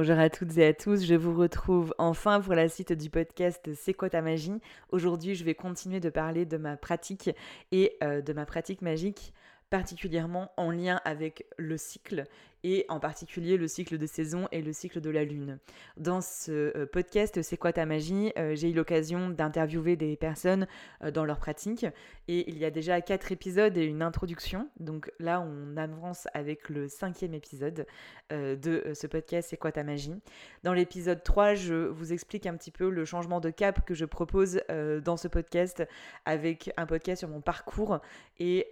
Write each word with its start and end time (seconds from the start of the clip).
Bonjour 0.00 0.20
à 0.20 0.30
toutes 0.30 0.56
et 0.58 0.64
à 0.64 0.72
tous, 0.72 1.04
je 1.04 1.16
vous 1.16 1.34
retrouve 1.34 1.92
enfin 1.98 2.40
pour 2.40 2.54
la 2.54 2.68
suite 2.68 2.92
du 2.92 3.10
podcast 3.10 3.68
C'est 3.74 3.94
quoi 3.94 4.08
ta 4.08 4.22
magie? 4.22 4.60
Aujourd'hui 4.92 5.34
je 5.34 5.42
vais 5.42 5.56
continuer 5.56 5.98
de 5.98 6.08
parler 6.08 6.46
de 6.46 6.56
ma 6.56 6.76
pratique 6.76 7.30
et 7.72 7.96
euh, 8.04 8.22
de 8.22 8.32
ma 8.32 8.46
pratique 8.46 8.80
magique 8.80 9.32
particulièrement 9.70 10.52
en 10.56 10.70
lien 10.70 11.00
avec 11.04 11.46
le 11.56 11.76
cycle 11.76 12.26
et 12.64 12.84
en 12.88 13.00
particulier 13.00 13.56
le 13.56 13.68
cycle 13.68 13.98
de 13.98 14.06
saison 14.06 14.48
et 14.52 14.62
le 14.62 14.72
cycle 14.72 15.00
de 15.00 15.10
la 15.10 15.24
lune. 15.24 15.58
Dans 15.96 16.20
ce 16.20 16.76
euh, 16.76 16.86
podcast 16.86 17.42
C'est 17.42 17.56
quoi 17.56 17.72
ta 17.72 17.86
magie 17.86 18.32
euh, 18.36 18.54
J'ai 18.54 18.70
eu 18.70 18.74
l'occasion 18.74 19.30
d'interviewer 19.30 19.96
des 19.96 20.16
personnes 20.16 20.66
euh, 21.02 21.10
dans 21.10 21.24
leur 21.24 21.38
pratique 21.38 21.86
et 22.26 22.48
il 22.50 22.58
y 22.58 22.64
a 22.64 22.70
déjà 22.70 23.00
quatre 23.00 23.32
épisodes 23.32 23.76
et 23.76 23.84
une 23.84 24.02
introduction. 24.02 24.68
Donc 24.80 25.10
là, 25.18 25.40
on 25.40 25.76
avance 25.76 26.26
avec 26.34 26.68
le 26.68 26.88
cinquième 26.88 27.34
épisode 27.34 27.86
de 28.30 28.92
ce 28.92 29.06
podcast 29.06 29.48
C'est 29.48 29.56
quoi 29.56 29.72
ta 29.72 29.82
magie 29.82 30.14
Dans 30.62 30.74
l'épisode 30.74 31.22
3, 31.22 31.54
je 31.54 31.74
vous 31.74 32.12
explique 32.12 32.46
un 32.46 32.54
petit 32.56 32.70
peu 32.70 32.90
le 32.90 33.04
changement 33.06 33.40
de 33.40 33.48
cap 33.48 33.86
que 33.86 33.94
je 33.94 34.04
propose 34.04 34.60
dans 34.68 35.16
ce 35.16 35.28
podcast 35.28 35.86
avec 36.26 36.70
un 36.76 36.84
podcast 36.84 37.20
sur 37.20 37.28
mon 37.28 37.40
parcours 37.40 38.00
et 38.38 38.68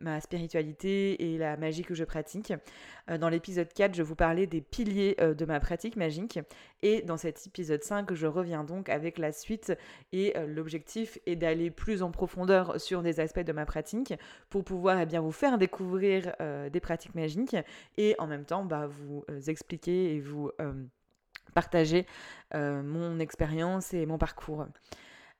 ma 0.00 0.20
spiritualité 0.20 1.32
et 1.32 1.38
la 1.38 1.56
magie 1.56 1.84
que 1.84 1.94
je 1.94 2.04
pratique. 2.04 2.52
Dans 3.26 3.30
l'épisode 3.30 3.72
4, 3.72 3.92
je 3.92 4.04
vous 4.04 4.14
parlais 4.14 4.46
des 4.46 4.60
piliers 4.60 5.16
euh, 5.20 5.34
de 5.34 5.44
ma 5.44 5.58
pratique 5.58 5.96
magique. 5.96 6.38
Et 6.82 7.02
dans 7.02 7.16
cet 7.16 7.44
épisode 7.44 7.82
5, 7.82 8.14
je 8.14 8.28
reviens 8.28 8.62
donc 8.62 8.88
avec 8.88 9.18
la 9.18 9.32
suite. 9.32 9.76
Et 10.12 10.36
euh, 10.36 10.46
l'objectif 10.46 11.18
est 11.26 11.34
d'aller 11.34 11.72
plus 11.72 12.04
en 12.04 12.12
profondeur 12.12 12.80
sur 12.80 13.02
des 13.02 13.18
aspects 13.18 13.40
de 13.40 13.50
ma 13.50 13.66
pratique 13.66 14.14
pour 14.48 14.62
pouvoir 14.62 15.00
eh 15.00 15.06
bien, 15.06 15.20
vous 15.20 15.32
faire 15.32 15.58
découvrir 15.58 16.36
euh, 16.40 16.70
des 16.70 16.78
pratiques 16.78 17.16
magiques 17.16 17.56
et 17.96 18.14
en 18.20 18.28
même 18.28 18.44
temps 18.44 18.64
bah, 18.64 18.86
vous 18.86 19.24
expliquer 19.48 20.14
et 20.14 20.20
vous 20.20 20.52
partager 21.52 22.06
mon 22.54 23.18
expérience 23.18 23.92
et 23.92 24.06
mon 24.06 24.18
parcours. 24.18 24.66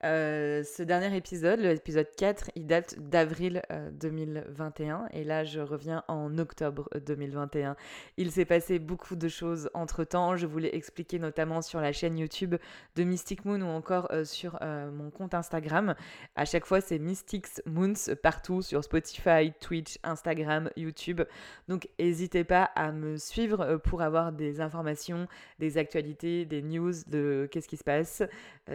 Euh, 0.07 0.63
ce 0.63 0.85
dernier 0.85 1.17
épisode, 1.17 1.59
l'épisode 1.59 2.07
4, 2.17 2.53
il 2.55 2.67
date 2.67 2.97
d'avril 2.99 3.63
2021 3.93 4.95
euh, 4.95 5.07
et 5.11 5.25
là 5.25 5.43
je 5.43 5.59
reviens 5.59 6.05
en 6.07 6.39
octobre 6.39 6.89
2021. 7.05 7.75
Il 8.17 8.31
s'est 8.31 8.45
passé 8.45 8.79
beaucoup 8.79 9.17
de 9.17 9.27
choses 9.27 9.69
entre 9.75 10.05
temps, 10.05 10.37
je 10.37 10.47
voulais 10.47 10.77
expliquer 10.77 11.19
notamment 11.19 11.61
sur 11.61 11.81
la 11.81 11.93
chaîne 11.93 12.19
YouTube 12.19 12.55
de 12.95 13.03
Mystic 13.03 13.45
Moon 13.45 13.61
ou 13.63 13.69
encore 13.69 14.07
euh, 14.13 14.25
sur 14.25 14.61
mon 14.63 15.11
compte 15.11 15.35
Instagram. 15.35 15.97
À 16.37 16.45
chaque 16.45 16.67
fois 16.67 16.81
c'est 16.81 17.01
Mystics 17.01 17.61
Moons 17.67 18.15
partout 18.23 18.63
sur 18.63 18.85
Spotify, 18.85 19.53
Twitch, 19.61 19.99
Instagram, 20.05 20.71
YouTube. 20.77 21.23
Donc 21.67 21.89
n'hésitez 21.99 22.45
pas 22.45 22.65
à 22.77 22.93
me 22.93 23.17
suivre 23.17 23.79
pour 23.79 24.03
avoir 24.03 24.31
des 24.31 24.61
informations, 24.61 25.27
des 25.59 25.79
actualités, 25.79 26.45
des 26.45 26.63
news 26.63 26.93
de 27.09 27.49
qu'est-ce 27.51 27.69
qui 27.69 27.77
se 27.77 27.85
passe 27.85 28.23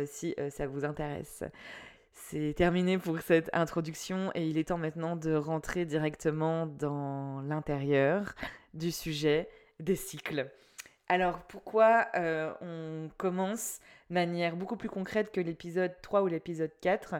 si 0.05 0.35
ça 0.49 0.67
vous 0.67 0.83
intéresse. 0.83 1.20
C'est 2.13 2.53
terminé 2.55 2.97
pour 2.97 3.19
cette 3.19 3.49
introduction 3.53 4.31
et 4.35 4.47
il 4.47 4.57
est 4.57 4.69
temps 4.69 4.77
maintenant 4.77 5.15
de 5.15 5.33
rentrer 5.33 5.85
directement 5.85 6.65
dans 6.65 7.41
l'intérieur 7.41 8.35
du 8.73 8.91
sujet 8.91 9.49
des 9.79 9.95
cycles. 9.95 10.49
Alors 11.11 11.39
pourquoi 11.39 12.07
euh, 12.15 12.53
on 12.61 13.09
commence 13.17 13.79
de 14.09 14.13
manière 14.13 14.55
beaucoup 14.55 14.77
plus 14.77 14.87
concrète 14.87 15.33
que 15.33 15.41
l'épisode 15.41 15.93
3 16.01 16.21
ou 16.21 16.27
l'épisode 16.27 16.71
4 16.79 17.15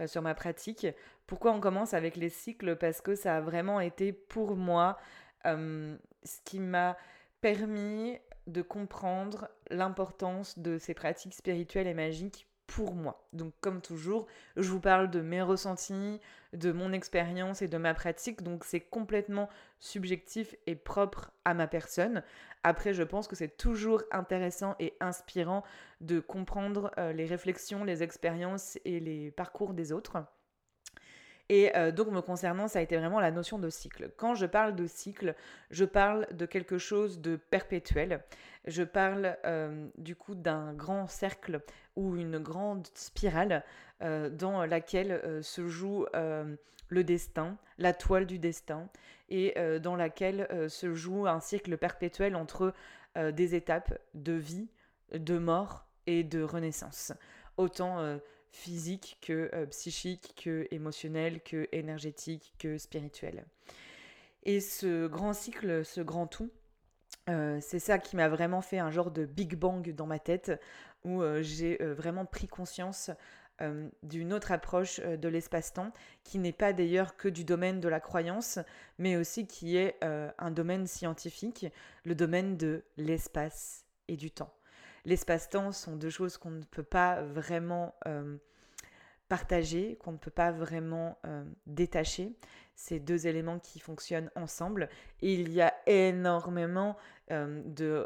euh, 0.00 0.06
sur 0.08 0.20
ma 0.20 0.34
pratique? 0.34 0.88
Pourquoi 1.28 1.52
on 1.52 1.60
commence 1.60 1.94
avec 1.94 2.16
les 2.16 2.28
cycles? 2.28 2.74
Parce 2.74 3.00
que 3.00 3.14
ça 3.14 3.36
a 3.36 3.40
vraiment 3.40 3.78
été 3.78 4.12
pour 4.12 4.56
moi 4.56 4.98
euh, 5.46 5.96
ce 6.24 6.40
qui 6.44 6.58
m'a 6.58 6.96
permis 7.40 8.18
de 8.48 8.62
comprendre 8.62 9.48
l'importance 9.70 10.58
de 10.58 10.76
ces 10.78 10.94
pratiques 10.94 11.34
spirituelles 11.34 11.86
et 11.86 11.94
magiques 11.94 12.48
pour 12.66 12.94
moi. 12.94 13.26
Donc 13.32 13.52
comme 13.60 13.80
toujours, 13.80 14.26
je 14.56 14.68
vous 14.68 14.80
parle 14.80 15.10
de 15.10 15.20
mes 15.20 15.42
ressentis, 15.42 16.20
de 16.52 16.72
mon 16.72 16.92
expérience 16.92 17.62
et 17.62 17.68
de 17.68 17.76
ma 17.76 17.94
pratique, 17.94 18.42
donc 18.42 18.64
c'est 18.64 18.80
complètement 18.80 19.48
subjectif 19.78 20.54
et 20.66 20.74
propre 20.74 21.30
à 21.44 21.54
ma 21.54 21.66
personne. 21.66 22.22
Après, 22.62 22.92
je 22.92 23.02
pense 23.02 23.28
que 23.28 23.36
c'est 23.36 23.56
toujours 23.56 24.02
intéressant 24.10 24.74
et 24.80 24.94
inspirant 25.00 25.62
de 26.00 26.18
comprendre 26.18 26.90
euh, 26.98 27.12
les 27.12 27.26
réflexions, 27.26 27.84
les 27.84 28.02
expériences 28.02 28.78
et 28.84 28.98
les 28.98 29.30
parcours 29.30 29.72
des 29.72 29.92
autres. 29.92 30.24
Et 31.48 31.76
euh, 31.76 31.92
donc 31.92 32.08
me 32.08 32.20
concernant, 32.20 32.66
ça 32.68 32.80
a 32.80 32.82
été 32.82 32.96
vraiment 32.96 33.20
la 33.20 33.30
notion 33.30 33.58
de 33.58 33.70
cycle. 33.70 34.10
Quand 34.16 34.34
je 34.34 34.46
parle 34.46 34.74
de 34.74 34.86
cycle, 34.86 35.34
je 35.70 35.84
parle 35.84 36.26
de 36.32 36.44
quelque 36.44 36.78
chose 36.78 37.20
de 37.20 37.36
perpétuel. 37.36 38.22
Je 38.66 38.82
parle 38.82 39.36
euh, 39.44 39.86
du 39.96 40.16
coup 40.16 40.34
d'un 40.34 40.72
grand 40.74 41.06
cercle 41.06 41.60
ou 41.94 42.16
une 42.16 42.38
grande 42.38 42.88
spirale 42.94 43.64
euh, 44.02 44.28
dans 44.28 44.64
laquelle 44.66 45.42
se 45.42 45.68
joue 45.68 46.04
le 46.88 47.04
destin, 47.04 47.56
la 47.78 47.92
toile 47.92 48.26
du 48.26 48.38
destin, 48.38 48.88
et 49.28 49.54
dans 49.80 49.96
laquelle 49.96 50.68
se 50.68 50.94
joue 50.94 51.26
un 51.26 51.40
cycle 51.40 51.76
perpétuel 51.76 52.36
entre 52.36 52.72
des 53.16 53.54
étapes 53.54 53.98
de 54.14 54.32
vie, 54.32 54.68
de 55.12 55.38
mort 55.38 55.86
et 56.06 56.22
de 56.22 56.42
renaissance. 56.42 57.12
Autant 57.56 58.18
physique 58.56 59.18
que 59.20 59.50
euh, 59.52 59.66
psychique, 59.66 60.34
que 60.42 60.66
émotionnel, 60.70 61.42
que 61.42 61.68
énergétique, 61.72 62.54
que 62.58 62.78
spirituel. 62.78 63.44
Et 64.44 64.60
ce 64.60 65.06
grand 65.06 65.34
cycle, 65.34 65.84
ce 65.84 66.00
grand 66.00 66.26
tout, 66.26 66.50
euh, 67.28 67.58
c'est 67.60 67.78
ça 67.78 67.98
qui 67.98 68.16
m'a 68.16 68.28
vraiment 68.28 68.62
fait 68.62 68.78
un 68.78 68.90
genre 68.90 69.10
de 69.10 69.26
Big 69.26 69.56
Bang 69.56 69.94
dans 69.94 70.06
ma 70.06 70.18
tête, 70.18 70.52
où 71.04 71.22
euh, 71.22 71.42
j'ai 71.42 71.76
vraiment 71.76 72.24
pris 72.24 72.48
conscience 72.48 73.10
d'une 74.02 74.34
autre 74.34 74.52
approche 74.52 75.00
de 75.00 75.28
l'espace-temps, 75.28 75.90
qui 76.24 76.38
n'est 76.38 76.52
pas 76.52 76.74
d'ailleurs 76.74 77.16
que 77.16 77.26
du 77.26 77.42
domaine 77.42 77.80
de 77.80 77.88
la 77.88 78.00
croyance, 78.00 78.58
mais 78.98 79.16
aussi 79.16 79.46
qui 79.46 79.78
est 79.78 79.96
un 80.02 80.50
domaine 80.50 80.86
scientifique, 80.86 81.64
le 82.04 82.14
domaine 82.14 82.58
de 82.58 82.84
l'espace 82.98 83.86
et 84.08 84.18
du 84.18 84.30
temps 84.30 84.52
l'espace-temps 85.06 85.72
sont 85.72 85.96
deux 85.96 86.10
choses 86.10 86.36
qu'on 86.36 86.50
ne 86.50 86.64
peut 86.64 86.82
pas 86.82 87.22
vraiment 87.22 87.94
euh, 88.06 88.36
partager, 89.28 89.96
qu'on 89.96 90.12
ne 90.12 90.18
peut 90.18 90.30
pas 90.30 90.52
vraiment 90.52 91.16
euh, 91.24 91.44
détacher. 91.66 92.36
C'est 92.74 92.98
deux 92.98 93.26
éléments 93.26 93.58
qui 93.58 93.78
fonctionnent 93.78 94.30
ensemble. 94.34 94.90
Il 95.22 95.50
y 95.50 95.62
a 95.62 95.72
énormément 95.86 96.96
euh, 97.30 97.62
de 97.64 98.04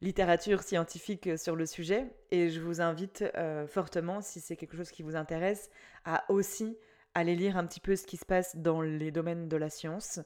littérature 0.00 0.62
scientifique 0.62 1.38
sur 1.38 1.56
le 1.56 1.66
sujet. 1.66 2.06
Et 2.30 2.50
je 2.50 2.60
vous 2.60 2.80
invite 2.80 3.24
fortement, 3.68 4.20
si 4.20 4.40
c'est 4.40 4.56
quelque 4.56 4.76
chose 4.76 4.90
qui 4.90 5.02
vous 5.02 5.16
intéresse, 5.16 5.70
à 6.04 6.24
aussi 6.30 6.76
aller 7.14 7.34
lire 7.34 7.56
un 7.56 7.66
petit 7.66 7.80
peu 7.80 7.96
ce 7.96 8.06
qui 8.06 8.16
se 8.16 8.24
passe 8.24 8.56
dans 8.56 8.80
les 8.80 9.10
domaines 9.10 9.48
de 9.48 9.56
la 9.56 9.70
science. 9.70 10.20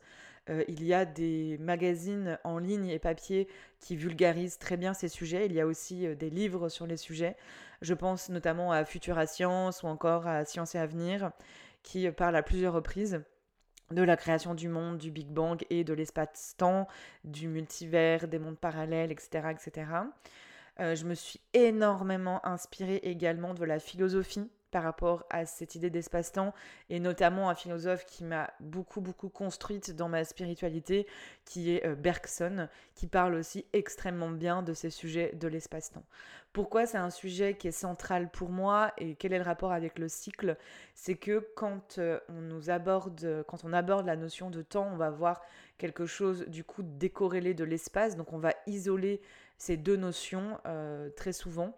Euh, 0.49 0.65
il 0.69 0.84
y 0.84 0.95
a 0.95 1.05
des 1.05 1.59
magazines 1.59 2.39
en 2.45 2.59
ligne 2.59 2.89
et 2.89 2.99
papier 2.99 3.49
qui 3.81 3.97
vulgarisent 3.97 4.59
très 4.59 4.77
bien 4.77 4.95
ces 4.95 5.09
sujets. 5.09 5.47
Il 5.47 5.53
y 5.53 5.61
a 5.61 5.67
aussi 5.67 6.07
euh, 6.07 6.15
des 6.15 6.31
livres 6.31 6.69
sur 6.69 6.87
les 6.87 6.97
sujets. 6.97 7.37
Je 7.83 7.95
pense 7.95 8.29
notamment 8.29 8.73
à 8.73 8.84
Futura 8.84 9.27
Science 9.27 9.83
ou 9.83 9.87
encore 9.87 10.27
à 10.27 10.45
Science 10.45 10.75
et 10.75 10.79
Avenir 10.79 11.33
qui 11.83 12.11
parlent 12.11 12.37
à 12.37 12.43
plusieurs 12.43 12.73
reprises 12.73 13.23
de 13.91 14.03
la 14.03 14.17
création 14.17 14.55
du 14.55 14.69
monde, 14.69 14.99
du 14.99 15.11
Big 15.11 15.29
Bang 15.29 15.65
et 15.71 15.84
de 15.84 15.93
l'espace-temps, 15.93 16.89
du 17.25 17.49
multivers, 17.49 18.27
des 18.27 18.39
mondes 18.39 18.59
parallèles, 18.59 19.13
etc. 19.13 19.49
etc. 19.51 19.87
Euh, 20.81 20.95
je 20.95 21.05
me 21.05 21.15
suis 21.15 21.41
énormément 21.55 22.45
inspirée 22.45 23.01
également 23.03 23.55
de 23.55 23.65
la 23.65 23.78
philosophie 23.78 24.51
par 24.77 24.83
rapport 24.83 25.25
à 25.31 25.47
cette 25.47 25.75
idée 25.75 25.89
d'espace-temps 25.89 26.53
et 26.91 27.01
notamment 27.01 27.49
un 27.49 27.55
philosophe 27.55 28.05
qui 28.05 28.25
m'a 28.25 28.51
beaucoup 28.61 29.01
beaucoup 29.01 29.31
construite 29.31 29.97
dans 29.97 30.11
ma 30.11 30.23
spiritualité 30.23 31.07
qui 31.47 31.71
est 31.71 31.87
euh, 31.87 31.95
Bergson 31.95 32.69
qui 32.95 33.07
parle 33.07 33.37
aussi 33.37 33.65
extrêmement 33.73 34.29
bien 34.29 34.63
de 34.63 34.75
ces 34.75 34.91
sujets 34.91 35.33
de 35.34 35.49
l'espace-temps. 35.49 36.05
Pourquoi 36.53 36.84
c'est 36.84 36.99
un 36.99 37.09
sujet 37.09 37.55
qui 37.55 37.69
est 37.69 37.73
central 37.73 38.31
pour 38.31 38.51
moi 38.51 38.93
et 38.99 39.15
quel 39.15 39.33
est 39.33 39.39
le 39.39 39.45
rapport 39.45 39.73
avec 39.73 39.99
le 39.99 40.09
cycle? 40.09 40.59
C'est 40.95 41.17
que 41.17 41.49
quand 41.57 41.97
euh, 41.97 42.21
on 42.29 42.43
nous 42.43 42.69
aborde 42.69 43.47
quand 43.49 43.65
on 43.65 43.72
aborde 43.72 44.05
la 44.05 44.17
notion 44.17 44.51
de 44.51 44.61
temps, 44.61 44.91
on 44.93 44.99
va 44.99 45.09
voir 45.09 45.41
quelque 45.79 46.05
chose 46.05 46.45
du 46.49 46.65
coup 46.65 46.83
décorrélé 46.83 47.55
de 47.55 47.65
l'espace. 47.65 48.15
Donc 48.15 48.34
on 48.34 48.39
va 48.39 48.53
isoler 48.67 49.22
ces 49.57 49.79
deux 49.79 49.97
notions 49.97 50.61
euh, 50.67 51.09
très 51.17 51.33
souvent 51.33 51.75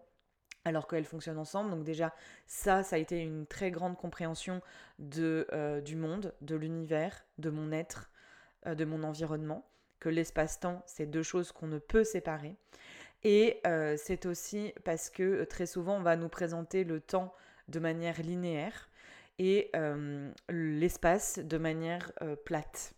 alors 0.64 0.86
qu'elles 0.86 1.04
fonctionnent 1.04 1.38
ensemble. 1.38 1.70
Donc 1.70 1.84
déjà, 1.84 2.14
ça, 2.46 2.82
ça 2.82 2.96
a 2.96 2.98
été 2.98 3.20
une 3.20 3.46
très 3.46 3.70
grande 3.70 3.96
compréhension 3.96 4.60
de, 4.98 5.46
euh, 5.52 5.80
du 5.80 5.96
monde, 5.96 6.34
de 6.40 6.56
l'univers, 6.56 7.24
de 7.38 7.50
mon 7.50 7.72
être, 7.72 8.10
euh, 8.66 8.74
de 8.74 8.84
mon 8.84 9.02
environnement, 9.02 9.68
que 10.00 10.08
l'espace-temps, 10.08 10.82
c'est 10.86 11.06
deux 11.06 11.22
choses 11.22 11.52
qu'on 11.52 11.66
ne 11.66 11.78
peut 11.78 12.04
séparer. 12.04 12.54
Et 13.24 13.60
euh, 13.66 13.96
c'est 13.96 14.26
aussi 14.26 14.72
parce 14.84 15.10
que 15.10 15.44
très 15.44 15.66
souvent, 15.66 15.96
on 15.96 16.02
va 16.02 16.16
nous 16.16 16.28
présenter 16.28 16.84
le 16.84 17.00
temps 17.00 17.34
de 17.66 17.80
manière 17.80 18.20
linéaire 18.22 18.88
et 19.40 19.70
l'espace 20.48 21.38
de 21.38 21.58
manière 21.58 22.12
plate. 22.44 22.94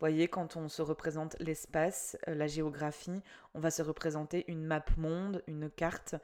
voyez, 0.00 0.28
quand 0.28 0.56
on 0.56 0.68
se 0.68 0.82
représente 0.82 1.34
l'espace, 1.40 2.18
la 2.26 2.46
géographie, 2.46 3.22
on 3.54 3.60
va 3.60 3.70
se 3.70 3.80
représenter 3.80 4.44
une 4.48 4.64
map 4.64 4.84
monde, 4.98 5.42
une 5.46 5.70
carte 5.70 6.14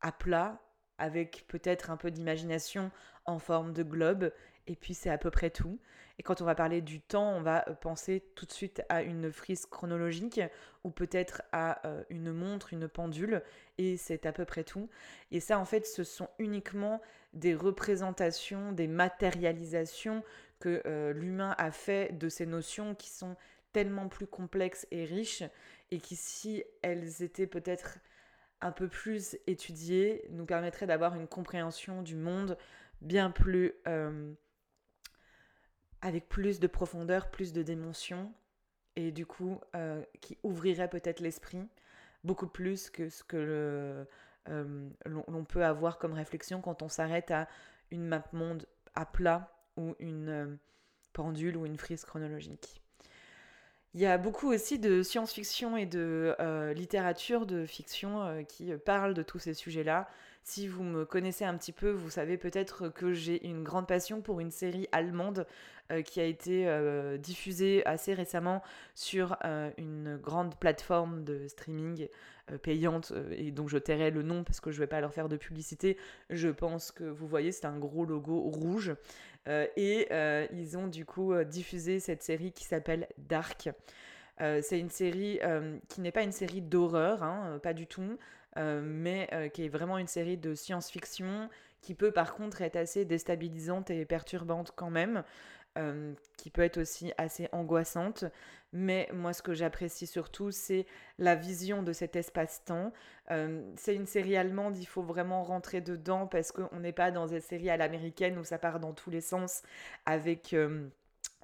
à 0.00 0.12
plat, 0.12 0.60
avec 0.98 1.44
peut-être 1.48 1.90
un 1.90 1.96
peu 1.96 2.10
d'imagination 2.10 2.90
en 3.24 3.38
forme 3.38 3.72
de 3.72 3.82
globe, 3.82 4.32
et 4.66 4.76
puis 4.76 4.94
c'est 4.94 5.10
à 5.10 5.18
peu 5.18 5.30
près 5.30 5.50
tout. 5.50 5.78
Et 6.18 6.22
quand 6.22 6.42
on 6.42 6.44
va 6.44 6.54
parler 6.54 6.82
du 6.82 7.00
temps, 7.00 7.32
on 7.32 7.40
va 7.40 7.62
penser 7.80 8.22
tout 8.34 8.44
de 8.44 8.52
suite 8.52 8.82
à 8.90 9.02
une 9.02 9.32
frise 9.32 9.64
chronologique 9.64 10.40
ou 10.84 10.90
peut-être 10.90 11.40
à 11.50 11.86
euh, 11.86 12.04
une 12.10 12.30
montre, 12.32 12.74
une 12.74 12.88
pendule, 12.88 13.42
et 13.78 13.96
c'est 13.96 14.26
à 14.26 14.32
peu 14.32 14.44
près 14.44 14.62
tout. 14.62 14.90
Et 15.30 15.40
ça, 15.40 15.58
en 15.58 15.64
fait, 15.64 15.86
ce 15.86 16.04
sont 16.04 16.28
uniquement 16.38 17.00
des 17.32 17.54
représentations, 17.54 18.72
des 18.72 18.86
matérialisations 18.86 20.22
que 20.58 20.82
euh, 20.84 21.14
l'humain 21.14 21.54
a 21.56 21.70
fait 21.70 22.16
de 22.18 22.28
ces 22.28 22.44
notions 22.44 22.94
qui 22.94 23.08
sont 23.08 23.34
tellement 23.72 24.08
plus 24.08 24.26
complexes 24.26 24.86
et 24.90 25.06
riches, 25.06 25.44
et 25.90 25.98
qui, 25.98 26.16
si 26.16 26.64
elles 26.82 27.22
étaient 27.22 27.46
peut-être 27.46 27.98
un 28.60 28.72
peu 28.72 28.88
plus 28.88 29.36
étudiées, 29.46 30.24
nous 30.30 30.44
permettraient 30.44 30.86
d'avoir 30.86 31.14
une 31.14 31.26
compréhension 31.26 32.02
du 32.02 32.16
monde 32.16 32.56
bien 33.00 33.30
plus... 33.30 33.72
Euh, 33.88 34.32
avec 36.02 36.28
plus 36.28 36.60
de 36.60 36.66
profondeur, 36.66 37.30
plus 37.30 37.52
de 37.52 37.62
dimension, 37.62 38.32
et 38.96 39.12
du 39.12 39.26
coup, 39.26 39.60
euh, 39.76 40.02
qui 40.20 40.38
ouvrirait 40.42 40.88
peut-être 40.88 41.20
l'esprit 41.20 41.68
beaucoup 42.24 42.46
plus 42.46 42.90
que 42.90 43.08
ce 43.08 43.22
que 43.24 44.06
euh, 44.48 44.90
l'on 45.06 45.44
peut 45.44 45.64
avoir 45.64 45.98
comme 45.98 46.12
réflexion 46.12 46.60
quand 46.60 46.82
on 46.82 46.88
s'arrête 46.88 47.30
à 47.30 47.48
une 47.90 48.06
map 48.06 48.24
monde 48.32 48.66
à 48.94 49.06
plat 49.06 49.52
ou 49.76 49.94
une 49.98 50.58
pendule 51.12 51.56
ou 51.56 51.66
une 51.66 51.76
frise 51.76 52.04
chronologique. 52.04 52.82
Il 53.94 54.00
y 54.00 54.06
a 54.06 54.18
beaucoup 54.18 54.52
aussi 54.52 54.78
de 54.78 55.02
science-fiction 55.02 55.76
et 55.76 55.86
de 55.86 56.36
littérature 56.74 57.44
de 57.44 57.66
fiction 57.66 58.44
qui 58.48 58.72
parlent 58.84 59.14
de 59.14 59.22
tous 59.22 59.40
ces 59.40 59.54
sujets-là. 59.54 60.08
Si 60.42 60.66
vous 60.66 60.82
me 60.82 61.04
connaissez 61.04 61.44
un 61.44 61.56
petit 61.56 61.72
peu, 61.72 61.90
vous 61.90 62.10
savez 62.10 62.36
peut-être 62.36 62.88
que 62.88 63.12
j'ai 63.12 63.46
une 63.46 63.62
grande 63.62 63.86
passion 63.86 64.20
pour 64.20 64.40
une 64.40 64.50
série 64.50 64.88
allemande 64.90 65.46
euh, 65.92 66.02
qui 66.02 66.20
a 66.20 66.24
été 66.24 66.66
euh, 66.66 67.18
diffusée 67.18 67.84
assez 67.86 68.14
récemment 68.14 68.62
sur 68.94 69.36
euh, 69.44 69.70
une 69.76 70.16
grande 70.16 70.54
plateforme 70.56 71.24
de 71.24 71.46
streaming 71.48 72.08
payante 72.62 73.12
et 73.30 73.52
donc 73.52 73.68
je 73.68 73.78
tairai 73.78 74.10
le 74.10 74.22
nom 74.22 74.42
parce 74.42 74.58
que 74.58 74.72
je 74.72 74.78
ne 74.78 74.80
vais 74.80 74.88
pas 74.88 75.00
leur 75.00 75.14
faire 75.14 75.28
de 75.28 75.36
publicité. 75.36 75.96
Je 76.30 76.48
pense 76.48 76.90
que 76.90 77.04
vous 77.04 77.28
voyez, 77.28 77.52
c'est 77.52 77.66
un 77.66 77.78
gros 77.78 78.04
logo 78.04 78.40
rouge 78.40 78.92
et 79.46 80.08
ils 80.52 80.76
ont 80.76 80.86
du 80.86 81.04
coup 81.04 81.34
diffusé 81.44 82.00
cette 82.00 82.22
série 82.22 82.52
qui 82.52 82.64
s'appelle 82.64 83.08
Dark. 83.18 83.70
c'est 84.38 84.78
une 84.78 84.90
série 84.90 85.40
qui 85.88 86.00
n'est 86.00 86.12
pas 86.12 86.22
une 86.22 86.32
série 86.32 86.62
d'horreur, 86.62 87.22
hein, 87.22 87.58
pas 87.62 87.72
du 87.72 87.86
tout, 87.86 88.18
mais 88.56 89.50
qui 89.52 89.64
est 89.64 89.68
vraiment 89.68 89.98
une 89.98 90.06
série 90.06 90.36
de 90.36 90.54
science-fiction 90.54 91.48
qui 91.80 91.94
peut 91.94 92.12
par 92.12 92.34
contre 92.34 92.62
être 92.62 92.76
assez 92.76 93.04
déstabilisante 93.04 93.90
et 93.90 94.04
perturbante 94.04 94.72
quand 94.76 94.90
même. 94.90 95.24
Euh, 95.78 96.14
qui 96.36 96.50
peut 96.50 96.62
être 96.62 96.78
aussi 96.78 97.12
assez 97.16 97.48
angoissante. 97.52 98.24
Mais 98.72 99.08
moi, 99.12 99.32
ce 99.32 99.40
que 99.40 99.54
j'apprécie 99.54 100.06
surtout, 100.08 100.50
c'est 100.50 100.84
la 101.18 101.36
vision 101.36 101.84
de 101.84 101.92
cet 101.92 102.16
espace-temps. 102.16 102.92
Euh, 103.30 103.62
c'est 103.76 103.94
une 103.94 104.06
série 104.06 104.36
allemande, 104.36 104.76
il 104.78 104.86
faut 104.86 105.02
vraiment 105.02 105.44
rentrer 105.44 105.80
dedans 105.80 106.26
parce 106.26 106.50
qu'on 106.50 106.80
n'est 106.80 106.92
pas 106.92 107.12
dans 107.12 107.28
une 107.28 107.40
série 107.40 107.70
à 107.70 107.76
l'américaine 107.76 108.36
où 108.38 108.42
ça 108.42 108.58
part 108.58 108.80
dans 108.80 108.92
tous 108.92 109.10
les 109.10 109.20
sens 109.20 109.62
avec... 110.06 110.54
Euh, 110.54 110.88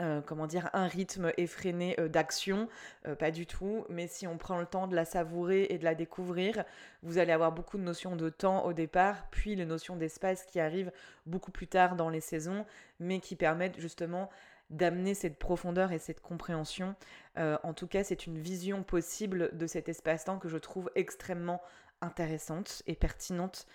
euh, 0.03 0.21
comment 0.21 0.47
dire, 0.47 0.69
un 0.75 0.87
rythme 0.87 1.33
effréné 1.39 1.99
euh, 1.99 2.09
d'action, 2.09 2.69
euh, 3.07 3.15
pas 3.15 3.31
du 3.31 3.47
tout, 3.47 3.87
mais 3.89 4.07
si 4.07 4.27
on 4.27 4.37
prend 4.37 4.59
le 4.59 4.67
temps 4.67 4.87
de 4.89 4.95
la 4.95 5.07
savourer 5.07 5.69
et 5.71 5.79
de 5.79 5.85
la 5.85 5.95
découvrir, 5.95 6.65
vous 7.03 7.17
allez 7.17 7.33
avoir 7.33 7.51
beaucoup 7.51 7.79
de 7.79 7.83
notions 7.83 8.15
de 8.15 8.29
temps 8.29 8.67
au 8.67 8.75
départ, 8.75 9.27
puis 9.31 9.57
les 9.57 9.65
notions 9.65 9.97
d'espace 9.97 10.45
qui 10.45 10.61
arrivent 10.61 10.93
beaucoup 11.25 11.51
plus 11.51 11.67
tard 11.67 11.97
dans 11.97 12.11
les 12.11 12.21
saisons, 12.21 12.67
mais 13.01 13.21
qui 13.21 13.37
permettent 13.37 13.81
justement 13.81 14.29
d'amener 14.69 15.15
cette 15.15 15.39
profondeur 15.39 15.93
et 15.93 15.99
cette 15.99 16.21
compréhension. 16.21 16.97
en 17.37 17.73
tout 17.73 17.87
cas, 17.87 18.03
c'est 18.03 18.27
une 18.27 18.39
vision 18.39 18.83
possible 18.83 19.57
de 19.57 19.67
cet 19.69 19.89
espace-temps 19.89 20.41
que 20.41 20.49
je 20.49 20.59
trouve 20.59 20.91
extrêmement 20.97 21.63
intéressante 22.01 22.83
et 22.87 22.97
pertinente. 22.97 23.67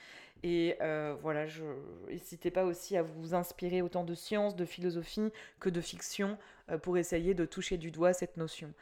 Et 0.44 0.76
euh, 0.82 1.16
voilà, 1.22 1.46
je 1.46 1.64
n'hésitez 2.08 2.50
pas 2.50 2.64
aussi 2.64 2.98
à 2.98 3.04
vous 3.04 3.36
inspirer 3.36 3.82
autant 3.82 4.04
de 4.04 4.16
sciences, 4.16 4.56
de 4.56 4.66
philosophie 4.66 5.32
que 5.60 5.70
de 5.70 5.82
fiction 5.82 6.38
euh, 6.70 6.78
pour 6.78 6.98
essayer 6.98 7.34
de 7.34 7.46
toucher 7.46 7.78
du 7.78 7.92
doigt 7.92 8.14
cette 8.14 8.38
notion. 8.38 8.74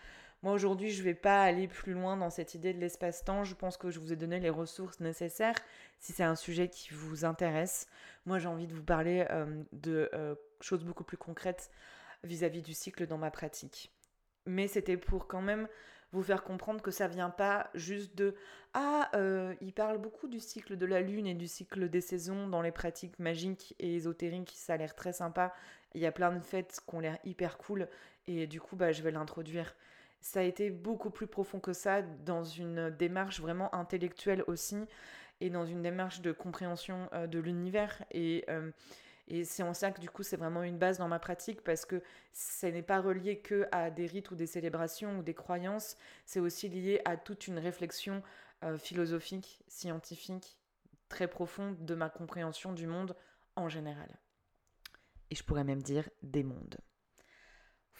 Moi 0.41 0.53
aujourd'hui, 0.53 0.89
je 0.89 0.99
ne 0.99 1.03
vais 1.03 1.15
pas 1.15 1.43
aller 1.43 1.67
plus 1.67 1.91
loin 1.91 2.15
dans 2.15 2.29
cette 2.29 2.55
idée 2.55 2.73
de 2.73 2.79
l'espace-temps. 2.79 3.43
Je 3.43 3.55
pense 3.55 3.75
que 3.75 3.89
je 3.89 3.99
vous 3.99 4.13
ai 4.13 4.15
donné 4.15 4.39
les 4.39 4.49
ressources 4.49 5.01
nécessaires 5.01 5.57
si 5.99 6.13
c'est 6.13 6.23
un 6.23 6.37
sujet 6.37 6.69
qui 6.69 6.93
vous 6.93 7.25
intéresse. 7.25 7.87
Moi, 8.25 8.39
j'ai 8.39 8.47
envie 8.47 8.67
de 8.67 8.73
vous 8.73 8.83
parler 8.83 9.25
euh, 9.31 9.63
de 9.73 10.09
choses 10.61 10.85
beaucoup 10.85 11.03
plus 11.03 11.17
concrètes 11.17 11.71
vis 12.23 12.45
à 12.45 12.49
-vis 12.49 12.61
du 12.61 12.73
cycle 12.73 13.05
dans 13.05 13.17
ma 13.17 13.31
pratique. 13.31 13.91
Mais 14.45 14.69
c'était 14.69 14.97
pour 14.97 15.27
quand 15.27 15.41
même 15.41 15.67
vous 16.11 16.23
faire 16.23 16.43
comprendre 16.43 16.81
que 16.81 16.91
ça 16.91 17.07
vient 17.07 17.29
pas 17.29 17.69
juste 17.75 18.15
de 18.15 18.35
ah 18.73 19.09
euh, 19.15 19.53
il 19.61 19.73
parle 19.73 19.97
beaucoup 19.97 20.27
du 20.27 20.39
cycle 20.39 20.77
de 20.77 20.85
la 20.85 21.01
lune 21.01 21.27
et 21.27 21.33
du 21.33 21.47
cycle 21.47 21.89
des 21.89 22.01
saisons 22.01 22.47
dans 22.47 22.61
les 22.61 22.71
pratiques 22.71 23.17
magiques 23.19 23.75
et 23.79 23.95
ésotériques 23.95 24.53
ça 24.55 24.73
a 24.73 24.77
l'air 24.77 24.95
très 24.95 25.13
sympa. 25.13 25.53
Il 25.95 26.01
y 26.01 26.05
a 26.05 26.11
plein 26.11 26.31
de 26.31 26.39
fêtes 26.39 26.81
qui 26.87 26.95
ont 26.95 26.99
l'air 26.99 27.17
hyper 27.23 27.57
cool 27.57 27.87
et 28.27 28.47
du 28.47 28.61
coup 28.61 28.75
bah 28.75 28.91
je 28.91 29.01
vais 29.01 29.11
l'introduire. 29.11 29.75
Ça 30.21 30.41
a 30.41 30.43
été 30.43 30.69
beaucoup 30.69 31.09
plus 31.11 31.27
profond 31.27 31.59
que 31.59 31.73
ça 31.73 32.01
dans 32.01 32.43
une 32.43 32.89
démarche 32.89 33.39
vraiment 33.39 33.73
intellectuelle 33.73 34.43
aussi 34.47 34.77
et 35.41 35.49
dans 35.49 35.65
une 35.65 35.81
démarche 35.81 36.21
de 36.21 36.31
compréhension 36.31 37.09
euh, 37.13 37.27
de 37.27 37.39
l'univers 37.39 38.03
et 38.11 38.45
euh, 38.49 38.71
et 39.29 39.45
c'est 39.45 39.63
en 39.63 39.73
ça 39.73 39.91
que 39.91 40.01
du 40.01 40.09
coup 40.09 40.23
c'est 40.23 40.37
vraiment 40.37 40.63
une 40.63 40.77
base 40.77 40.97
dans 40.97 41.07
ma 41.07 41.19
pratique 41.19 41.61
parce 41.63 41.85
que 41.85 42.01
ce 42.33 42.65
n'est 42.65 42.81
pas 42.81 42.99
relié 42.99 43.39
que 43.39 43.67
à 43.71 43.91
des 43.91 44.07
rites 44.07 44.31
ou 44.31 44.35
des 44.35 44.47
célébrations 44.47 45.19
ou 45.19 45.23
des 45.23 45.33
croyances, 45.33 45.95
c'est 46.25 46.39
aussi 46.39 46.67
lié 46.67 47.01
à 47.05 47.15
toute 47.15 47.47
une 47.47 47.59
réflexion 47.59 48.23
euh, 48.63 48.77
philosophique, 48.77 49.61
scientifique, 49.67 50.57
très 51.07 51.27
profonde 51.27 51.85
de 51.85 51.95
ma 51.95 52.09
compréhension 52.09 52.73
du 52.73 52.87
monde 52.87 53.15
en 53.55 53.69
général. 53.69 54.19
Et 55.31 55.35
je 55.35 55.43
pourrais 55.43 55.63
même 55.63 55.81
dire 55.81 56.09
des 56.23 56.43
mondes. 56.43 56.77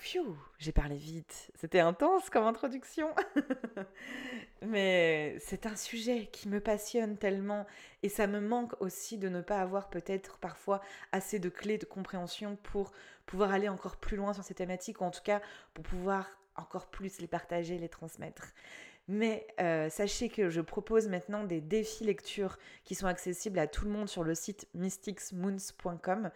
Phew, 0.01 0.38
j'ai 0.60 0.72
parlé 0.72 0.96
vite. 0.96 1.51
C'était 1.56 1.81
intense 1.81 2.30
comme 2.30 2.46
introduction. 2.46 3.13
Mais 4.62 5.36
c'est 5.40 5.66
un 5.66 5.75
sujet 5.75 6.30
qui 6.31 6.48
me 6.48 6.62
passionne 6.62 7.18
tellement 7.18 7.68
et 8.01 8.08
ça 8.08 8.25
me 8.25 8.39
manque 8.39 8.82
aussi 8.82 9.18
de 9.18 9.27
ne 9.27 9.41
pas 9.41 9.60
avoir 9.60 9.89
peut-être 9.89 10.38
parfois 10.38 10.82
assez 11.12 11.38
de 11.39 11.50
clés 11.50 11.77
de 11.77 11.86
compréhension 11.86 12.56
pour 12.63 12.94
pouvoir 13.25 13.51
aller 13.51 13.68
encore 13.68 13.98
plus 13.98 14.15
loin 14.15 14.34
sur 14.34 14.44
ces 14.44 14.53
thématiques 14.53 15.01
ou 15.01 15.03
en 15.03 15.12
tout 15.12 15.22
cas 15.22 15.41
pour 15.74 15.84
pouvoir 15.84 16.29
encore 16.56 16.88
plus 16.88 17.20
les 17.20 17.27
partager, 17.27 17.77
les 17.77 17.89
transmettre. 17.89 18.53
Mais 19.12 19.48
euh, 19.60 19.89
sachez 19.89 20.30
que 20.30 20.51
je 20.51 20.62
propose 20.62 21.08
maintenant 21.08 21.44
des 21.44 21.62
défis 21.62 22.04
lecture 22.04 22.60
qui 22.84 22.94
sont 22.94 23.08
accessibles 23.08 23.58
à 23.58 23.66
tout 23.66 23.86
le 23.86 23.89
monde 23.89 24.08
sur 24.08 24.24
le 24.24 24.36
site 24.36 24.68
mysticsmoons.com. 24.75 26.30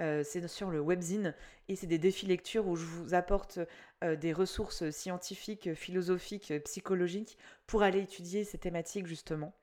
Euh, 0.00 0.24
c'est 0.24 0.48
sur 0.48 0.70
le 0.72 0.80
webzine 0.80 1.36
et 1.68 1.76
c'est 1.76 1.86
des 1.86 1.98
défis 1.98 2.26
lecture 2.26 2.66
où 2.66 2.74
je 2.74 2.84
vous 2.84 3.14
apporte 3.14 3.60
euh, 4.02 4.16
des 4.16 4.32
ressources 4.32 4.90
scientifiques, 4.90 5.72
philosophiques, 5.74 6.52
psychologiques 6.64 7.38
pour 7.68 7.84
aller 7.84 8.00
étudier 8.00 8.42
ces 8.42 8.58
thématiques 8.58 9.06
justement. 9.06 9.54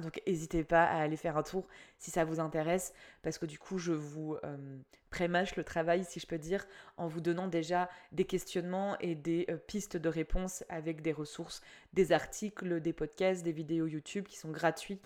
Donc 0.00 0.22
n'hésitez 0.26 0.64
pas 0.64 0.84
à 0.84 1.00
aller 1.00 1.16
faire 1.16 1.36
un 1.36 1.42
tour 1.42 1.66
si 1.98 2.10
ça 2.10 2.24
vous 2.24 2.40
intéresse, 2.40 2.94
parce 3.22 3.38
que 3.38 3.46
du 3.46 3.58
coup 3.58 3.78
je 3.78 3.92
vous 3.92 4.36
euh, 4.44 4.78
prémâche 5.10 5.56
le 5.56 5.64
travail, 5.64 6.04
si 6.04 6.20
je 6.20 6.26
peux 6.26 6.38
dire, 6.38 6.66
en 6.96 7.08
vous 7.08 7.20
donnant 7.20 7.48
déjà 7.48 7.90
des 8.12 8.24
questionnements 8.24 8.96
et 9.00 9.14
des 9.14 9.46
euh, 9.50 9.56
pistes 9.56 9.96
de 9.96 10.08
réponse 10.08 10.64
avec 10.68 11.02
des 11.02 11.12
ressources, 11.12 11.60
des 11.92 12.12
articles, 12.12 12.80
des 12.80 12.92
podcasts, 12.92 13.42
des 13.42 13.52
vidéos 13.52 13.86
YouTube 13.86 14.26
qui 14.26 14.38
sont 14.38 14.50
gratuits 14.50 15.00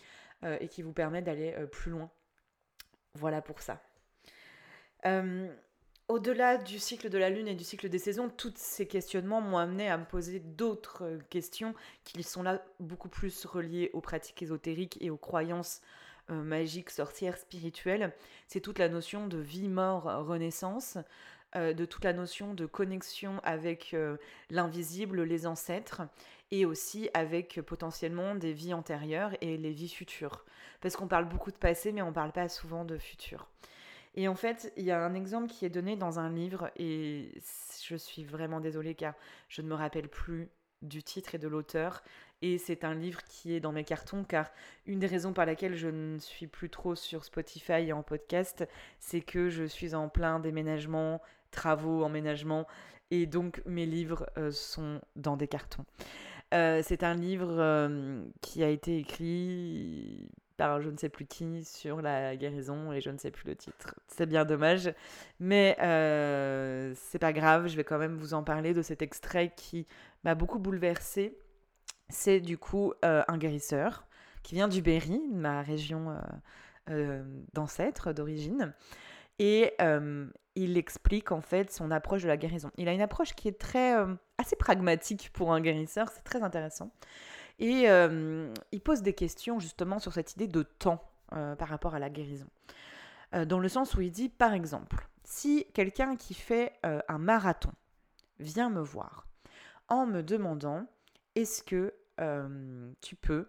euh, 0.45 0.59
et 0.61 0.69
qui 0.69 0.83
vous 0.83 0.93
permettent 0.93 1.25
d'aller 1.25 1.55
plus 1.73 1.91
loin. 1.91 2.11
Voilà 3.14 3.41
pour 3.41 3.61
ça. 3.62 3.81
Au-delà 6.09 6.59
du 6.59 6.79
cycle 6.79 7.09
de 7.09 7.17
la 7.17 7.31
Lune 7.31 7.49
et 7.49 7.55
du 7.55 7.65
cycle 7.65 7.89
des 7.89 7.99
saisons, 7.99 8.29
tous 8.29 8.53
ces 8.57 8.87
questionnements 8.87 9.41
m'ont 9.41 9.57
amené 9.57 9.89
à 9.89 9.97
me 9.97 10.05
poser 10.05 10.39
d'autres 10.39 11.03
euh, 11.03 11.19
questions 11.31 11.75
qui 12.05 12.23
sont 12.23 12.43
là 12.43 12.63
beaucoup 12.79 13.09
plus 13.09 13.47
reliées 13.47 13.91
aux 13.95 14.03
pratiques 14.03 14.43
ésotériques 14.43 14.99
et 15.01 15.09
aux 15.09 15.17
croyances 15.17 15.81
euh, 16.29 16.43
magiques, 16.43 16.91
sorcières, 16.91 17.39
spirituelles. 17.39 18.13
C'est 18.49 18.61
toute 18.61 18.79
la 18.79 18.91
notion 18.91 19.29
de 19.29 19.39
vie, 19.39 19.67
mort, 19.67 20.05
renaissance, 20.27 20.99
euh, 21.57 21.73
de 21.73 21.87
toute 21.87 22.05
la 22.05 22.13
notion 22.13 22.53
de 22.53 22.67
connexion 22.67 23.41
avec 23.43 23.97
l'invisible, 24.51 25.23
les 25.23 25.47
ancêtres, 25.47 26.03
et 26.51 26.67
aussi 26.67 27.09
avec 27.15 27.63
potentiellement 27.63 28.35
des 28.35 28.53
vies 28.53 28.75
antérieures 28.75 29.33
et 29.41 29.57
les 29.57 29.73
vies 29.73 29.89
futures. 29.89 30.45
Parce 30.83 30.97
qu'on 30.97 31.09
parle 31.09 31.31
beaucoup 31.31 31.51
de 31.51 31.57
passé, 31.57 31.93
mais 31.93 32.03
on 32.03 32.09
ne 32.09 32.13
parle 32.13 32.33
pas 32.33 32.51
souvent 32.51 32.85
de 32.85 32.99
futur. 32.99 33.49
Et 34.14 34.28
en 34.28 34.35
fait, 34.35 34.73
il 34.76 34.85
y 34.85 34.90
a 34.90 35.04
un 35.04 35.14
exemple 35.14 35.49
qui 35.49 35.64
est 35.64 35.71
donné 35.71 35.97
dans 35.97 36.18
un 36.18 36.30
livre, 36.30 36.71
et 36.76 37.33
je 37.83 37.97
suis 37.97 38.25
vraiment 38.25 38.61
désolée 38.61 38.94
car 38.94 39.14
je 39.49 39.61
ne 39.62 39.68
me 39.68 39.75
rappelle 39.75 40.09
plus 40.09 40.49
du 40.83 41.02
titre 41.02 41.35
et 41.35 41.38
de 41.38 41.49
l'auteur. 41.49 42.02
Et 42.42 42.59
c'est 42.59 42.85
un 42.85 42.94
livre 42.94 43.25
qui 43.25 43.54
est 43.54 43.61
dans 43.61 43.73
mes 43.73 43.85
cartons, 43.85 44.23
car 44.23 44.50
une 44.87 44.99
des 44.99 45.06
raisons 45.06 45.33
par 45.33 45.47
laquelle 45.47 45.75
je 45.75 45.88
ne 45.88 46.18
suis 46.18 46.47
plus 46.47 46.71
trop 46.71 46.94
sur 46.94 47.25
Spotify 47.25 47.73
et 47.73 47.92
en 47.92 48.02
podcast, 48.02 48.68
c'est 49.00 49.23
que 49.23 49.49
je 49.49 49.64
suis 49.64 49.94
en 49.94 50.09
plein 50.09 50.38
déménagement, 50.38 51.21
travaux, 51.50 52.04
emménagement, 52.04 52.66
et 53.11 53.26
donc 53.26 53.62
mes 53.66 53.87
livres 53.87 54.28
euh, 54.38 54.50
sont 54.50 55.00
dans 55.16 55.37
des 55.37 55.49
cartons. 55.49 55.85
Euh, 56.52 56.83
c'est 56.85 57.02
un 57.02 57.14
livre 57.14 57.56
euh, 57.59 58.23
qui 58.42 58.62
a 58.62 58.68
été 58.68 58.99
écrit 58.99 60.28
par 60.57 60.81
je 60.81 60.91
ne 60.91 60.97
sais 60.97 61.09
plus 61.09 61.27
qui 61.27 61.65
sur 61.65 62.01
la 62.03 62.37
guérison 62.37 62.93
et 62.93 63.01
je 63.01 63.11
ne 63.11 63.19
sais 63.19 63.31
plus 63.31 63.47
le 63.47 63.57
titre. 63.57 63.95
C'est 64.09 64.27
bien 64.27 64.45
dommage, 64.45 64.93
mais 65.41 65.77
c'est 66.97 67.19
pas 67.19 67.33
grave, 67.33 67.67
je 67.69 67.77
vais 67.77 67.85
quand 67.85 67.99
même 67.99 68.17
vous 68.17 68.35
en 68.35 68.43
parler 68.43 68.75
de 68.75 68.83
cet 68.83 69.03
extrait 69.03 69.53
qui 69.57 69.87
m'a 70.25 70.35
beaucoup 70.35 70.59
bouleversée. 70.59 71.37
C'est 72.09 72.41
du 72.41 72.59
coup 72.59 72.93
un 73.03 73.39
guérisseur 73.39 74.07
qui 74.43 74.55
vient 74.55 74.69
du 74.69 74.83
Berry, 74.83 75.21
ma 75.33 75.63
région 75.63 76.17
d'ancêtre 77.53 78.13
d'origine, 78.13 78.75
et 79.39 79.75
il 80.57 80.79
explique 80.79 81.33
en 81.33 81.41
fait 81.41 81.73
son 81.73 81.91
approche 81.91 82.23
de 82.23 82.29
la 82.29 82.37
guérison. 82.37 82.71
Il 82.77 82.89
a 82.89 82.93
une 82.93 83.01
approche 83.01 83.35
qui 83.35 83.49
est 83.49 83.59
très 83.59 83.97
euh, 83.97 84.15
assez 84.39 84.57
pragmatique 84.57 85.31
pour 85.33 85.53
un 85.53 85.61
guérisseur, 85.61 86.09
c'est 86.15 86.23
très 86.23 86.43
intéressant. 86.43 86.93
Et 87.59 87.89
euh, 87.89 88.53
il 88.73 88.81
pose 88.81 89.03
des 89.03 89.15
questions 89.15 89.59
justement 89.59 89.99
sur 89.99 90.13
cette 90.13 90.33
idée 90.33 90.49
de 90.49 90.63
temps 90.63 91.03
euh, 91.33 91.55
par 91.57 91.69
rapport 91.69 91.95
à 91.95 91.99
la 91.99 92.11
guérison. 92.11 92.49
dans 93.33 93.59
le 93.59 93.69
sens 93.69 93.95
où 93.95 94.01
il 94.01 94.11
dit, 94.11 94.29
par 94.29 94.53
exemple, 94.53 95.09
si 95.25 95.67
quelqu'un 95.73 96.17
qui 96.17 96.35
fait 96.35 96.73
un 96.83 97.19
marathon 97.19 97.73
vient 98.39 98.71
me 98.71 98.81
voir 98.81 99.27
en 99.89 100.07
me 100.07 100.23
demandant 100.23 100.87
est-ce 101.35 101.63
que 101.63 101.95
tu 103.01 103.17
peux 103.17 103.49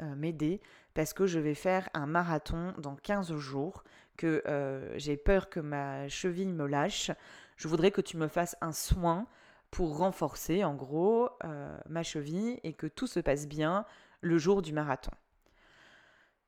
m'aider 0.00 0.60
parce 0.94 1.12
que 1.12 1.26
je 1.26 1.38
vais 1.38 1.54
faire 1.54 1.88
un 1.94 2.06
marathon 2.06 2.74
dans 2.78 2.96
15 2.96 3.36
jours 3.36 3.84
que 4.16 4.42
euh, 4.46 4.92
j'ai 4.98 5.16
peur 5.16 5.48
que 5.48 5.60
ma 5.60 6.08
cheville 6.08 6.52
me 6.52 6.66
lâche, 6.66 7.10
je 7.56 7.68
voudrais 7.68 7.90
que 7.90 8.00
tu 8.00 8.16
me 8.16 8.28
fasses 8.28 8.56
un 8.60 8.72
soin 8.72 9.26
pour 9.72 9.96
renforcer 9.96 10.64
en 10.64 10.74
gros 10.74 11.30
euh, 11.44 11.76
ma 11.88 12.02
cheville 12.02 12.60
et 12.62 12.74
que 12.74 12.86
tout 12.86 13.06
se 13.06 13.18
passe 13.18 13.48
bien 13.48 13.86
le 14.20 14.38
jour 14.38 14.62
du 14.62 14.72
marathon. 14.72 15.10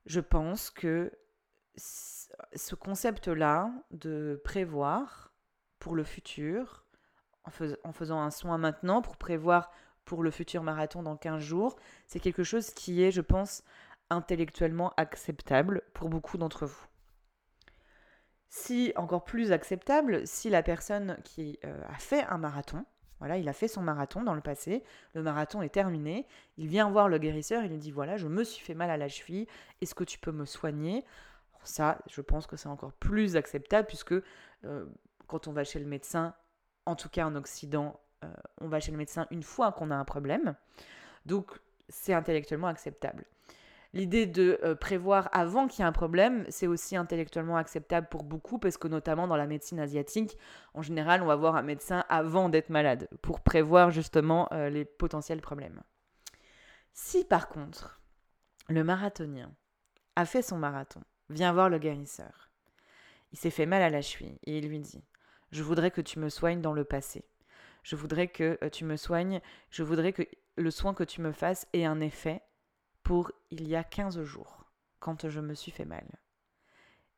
Je 0.06 0.20
pense 0.20 0.70
que 0.70 1.10
ce 1.74 2.74
concept-là 2.74 3.72
de 3.90 4.40
prévoir 4.44 5.32
pour 5.78 5.96
le 5.96 6.04
futur, 6.04 6.84
en, 7.44 7.92
faisant 7.92 8.20
un 8.20 8.30
soin 8.30 8.58
maintenant 8.58 9.00
pour 9.00 9.16
prévoir 9.16 9.70
pour 10.04 10.22
le 10.22 10.30
futur 10.30 10.62
marathon 10.62 11.02
dans 11.02 11.16
15 11.16 11.42
jours, 11.42 11.76
c'est 12.06 12.20
quelque 12.20 12.44
chose 12.44 12.70
qui 12.72 13.02
est, 13.02 13.10
je 13.10 13.22
pense, 13.22 13.64
intellectuellement 14.10 14.92
acceptable 14.98 15.82
pour 15.94 16.10
beaucoup 16.10 16.36
d'entre 16.36 16.66
vous. 16.66 16.86
Si, 18.50 18.92
encore 18.96 19.24
plus 19.24 19.50
acceptable, 19.50 20.26
si 20.26 20.50
la 20.50 20.62
personne 20.62 21.16
qui 21.24 21.58
euh, 21.64 21.82
a 21.88 21.98
fait 21.98 22.22
un 22.24 22.36
marathon, 22.36 22.84
voilà, 23.24 23.38
il 23.38 23.48
a 23.48 23.54
fait 23.54 23.68
son 23.68 23.80
marathon 23.80 24.22
dans 24.22 24.34
le 24.34 24.42
passé, 24.42 24.82
le 25.14 25.22
marathon 25.22 25.62
est 25.62 25.70
terminé, 25.70 26.26
il 26.58 26.66
vient 26.66 26.90
voir 26.90 27.08
le 27.08 27.16
guérisseur, 27.16 27.64
il 27.64 27.70
lui 27.70 27.78
dit 27.78 27.90
voilà, 27.90 28.18
je 28.18 28.28
me 28.28 28.44
suis 28.44 28.62
fait 28.62 28.74
mal 28.74 28.90
à 28.90 28.98
la 28.98 29.08
cheville, 29.08 29.46
est-ce 29.80 29.94
que 29.94 30.04
tu 30.04 30.18
peux 30.18 30.30
me 30.30 30.44
soigner? 30.44 31.02
Ça, 31.62 31.96
je 32.06 32.20
pense 32.20 32.46
que 32.46 32.56
c'est 32.58 32.68
encore 32.68 32.92
plus 32.92 33.36
acceptable 33.36 33.86
puisque 33.86 34.12
euh, 34.12 34.84
quand 35.26 35.48
on 35.48 35.52
va 35.52 35.64
chez 35.64 35.78
le 35.78 35.86
médecin, 35.86 36.34
en 36.84 36.96
tout 36.96 37.08
cas 37.08 37.24
en 37.24 37.34
Occident, 37.34 37.98
euh, 38.24 38.28
on 38.60 38.68
va 38.68 38.78
chez 38.78 38.92
le 38.92 38.98
médecin 38.98 39.26
une 39.30 39.42
fois 39.42 39.72
qu'on 39.72 39.90
a 39.90 39.96
un 39.96 40.04
problème. 40.04 40.54
Donc 41.24 41.58
c'est 41.88 42.12
intellectuellement 42.12 42.66
acceptable. 42.66 43.24
L'idée 43.94 44.26
de 44.26 44.58
euh, 44.64 44.74
prévoir 44.74 45.28
avant 45.30 45.68
qu'il 45.68 45.80
y 45.80 45.82
ait 45.82 45.88
un 45.88 45.92
problème, 45.92 46.44
c'est 46.48 46.66
aussi 46.66 46.96
intellectuellement 46.96 47.56
acceptable 47.56 48.08
pour 48.10 48.24
beaucoup 48.24 48.58
parce 48.58 48.76
que 48.76 48.88
notamment 48.88 49.28
dans 49.28 49.36
la 49.36 49.46
médecine 49.46 49.78
asiatique, 49.78 50.36
en 50.74 50.82
général, 50.82 51.22
on 51.22 51.26
va 51.26 51.36
voir 51.36 51.54
un 51.54 51.62
médecin 51.62 52.04
avant 52.08 52.48
d'être 52.48 52.70
malade 52.70 53.08
pour 53.22 53.40
prévoir 53.40 53.92
justement 53.92 54.48
euh, 54.50 54.68
les 54.68 54.84
potentiels 54.84 55.40
problèmes. 55.40 55.80
Si 56.92 57.24
par 57.24 57.48
contre, 57.48 58.00
le 58.68 58.82
marathonien 58.82 59.54
a 60.16 60.26
fait 60.26 60.42
son 60.42 60.58
marathon, 60.58 61.02
vient 61.30 61.52
voir 61.52 61.70
le 61.70 61.78
guérisseur, 61.78 62.50
il 63.30 63.38
s'est 63.38 63.50
fait 63.50 63.66
mal 63.66 63.82
à 63.82 63.90
la 63.90 64.02
cheville 64.02 64.38
et 64.42 64.58
il 64.58 64.68
lui 64.68 64.80
dit 64.80 65.04
Je 65.52 65.62
voudrais 65.62 65.92
que 65.92 66.00
tu 66.00 66.18
me 66.18 66.30
soignes 66.30 66.60
dans 66.60 66.72
le 66.72 66.84
passé. 66.84 67.24
Je 67.84 67.94
voudrais 67.94 68.26
que 68.26 68.58
euh, 68.60 68.70
tu 68.70 68.84
me 68.84 68.96
soignes, 68.96 69.40
je 69.70 69.84
voudrais 69.84 70.12
que 70.12 70.24
le 70.56 70.70
soin 70.72 70.94
que 70.94 71.04
tu 71.04 71.20
me 71.20 71.30
fasses 71.30 71.68
ait 71.72 71.84
un 71.84 72.00
effet 72.00 72.42
pour 73.04 73.30
il 73.50 73.68
y 73.68 73.76
a 73.76 73.84
15 73.84 74.22
jours, 74.22 74.64
quand 74.98 75.28
je 75.28 75.40
me 75.40 75.54
suis 75.54 75.70
fait 75.70 75.84
mal. 75.84 76.06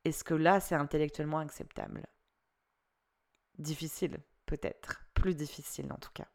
Est-ce 0.05 0.25
que 0.25 0.35
là, 0.35 0.61
c'est 0.61 0.75
intellectuellement 0.75 1.39
acceptable? 1.39 2.07
Difficile, 3.59 4.19
peut-être. 4.45 5.05
Plus 5.15 5.35
difficile, 5.35 5.93
en 5.93 5.97
tout 5.97 6.11
cas. 6.13 6.27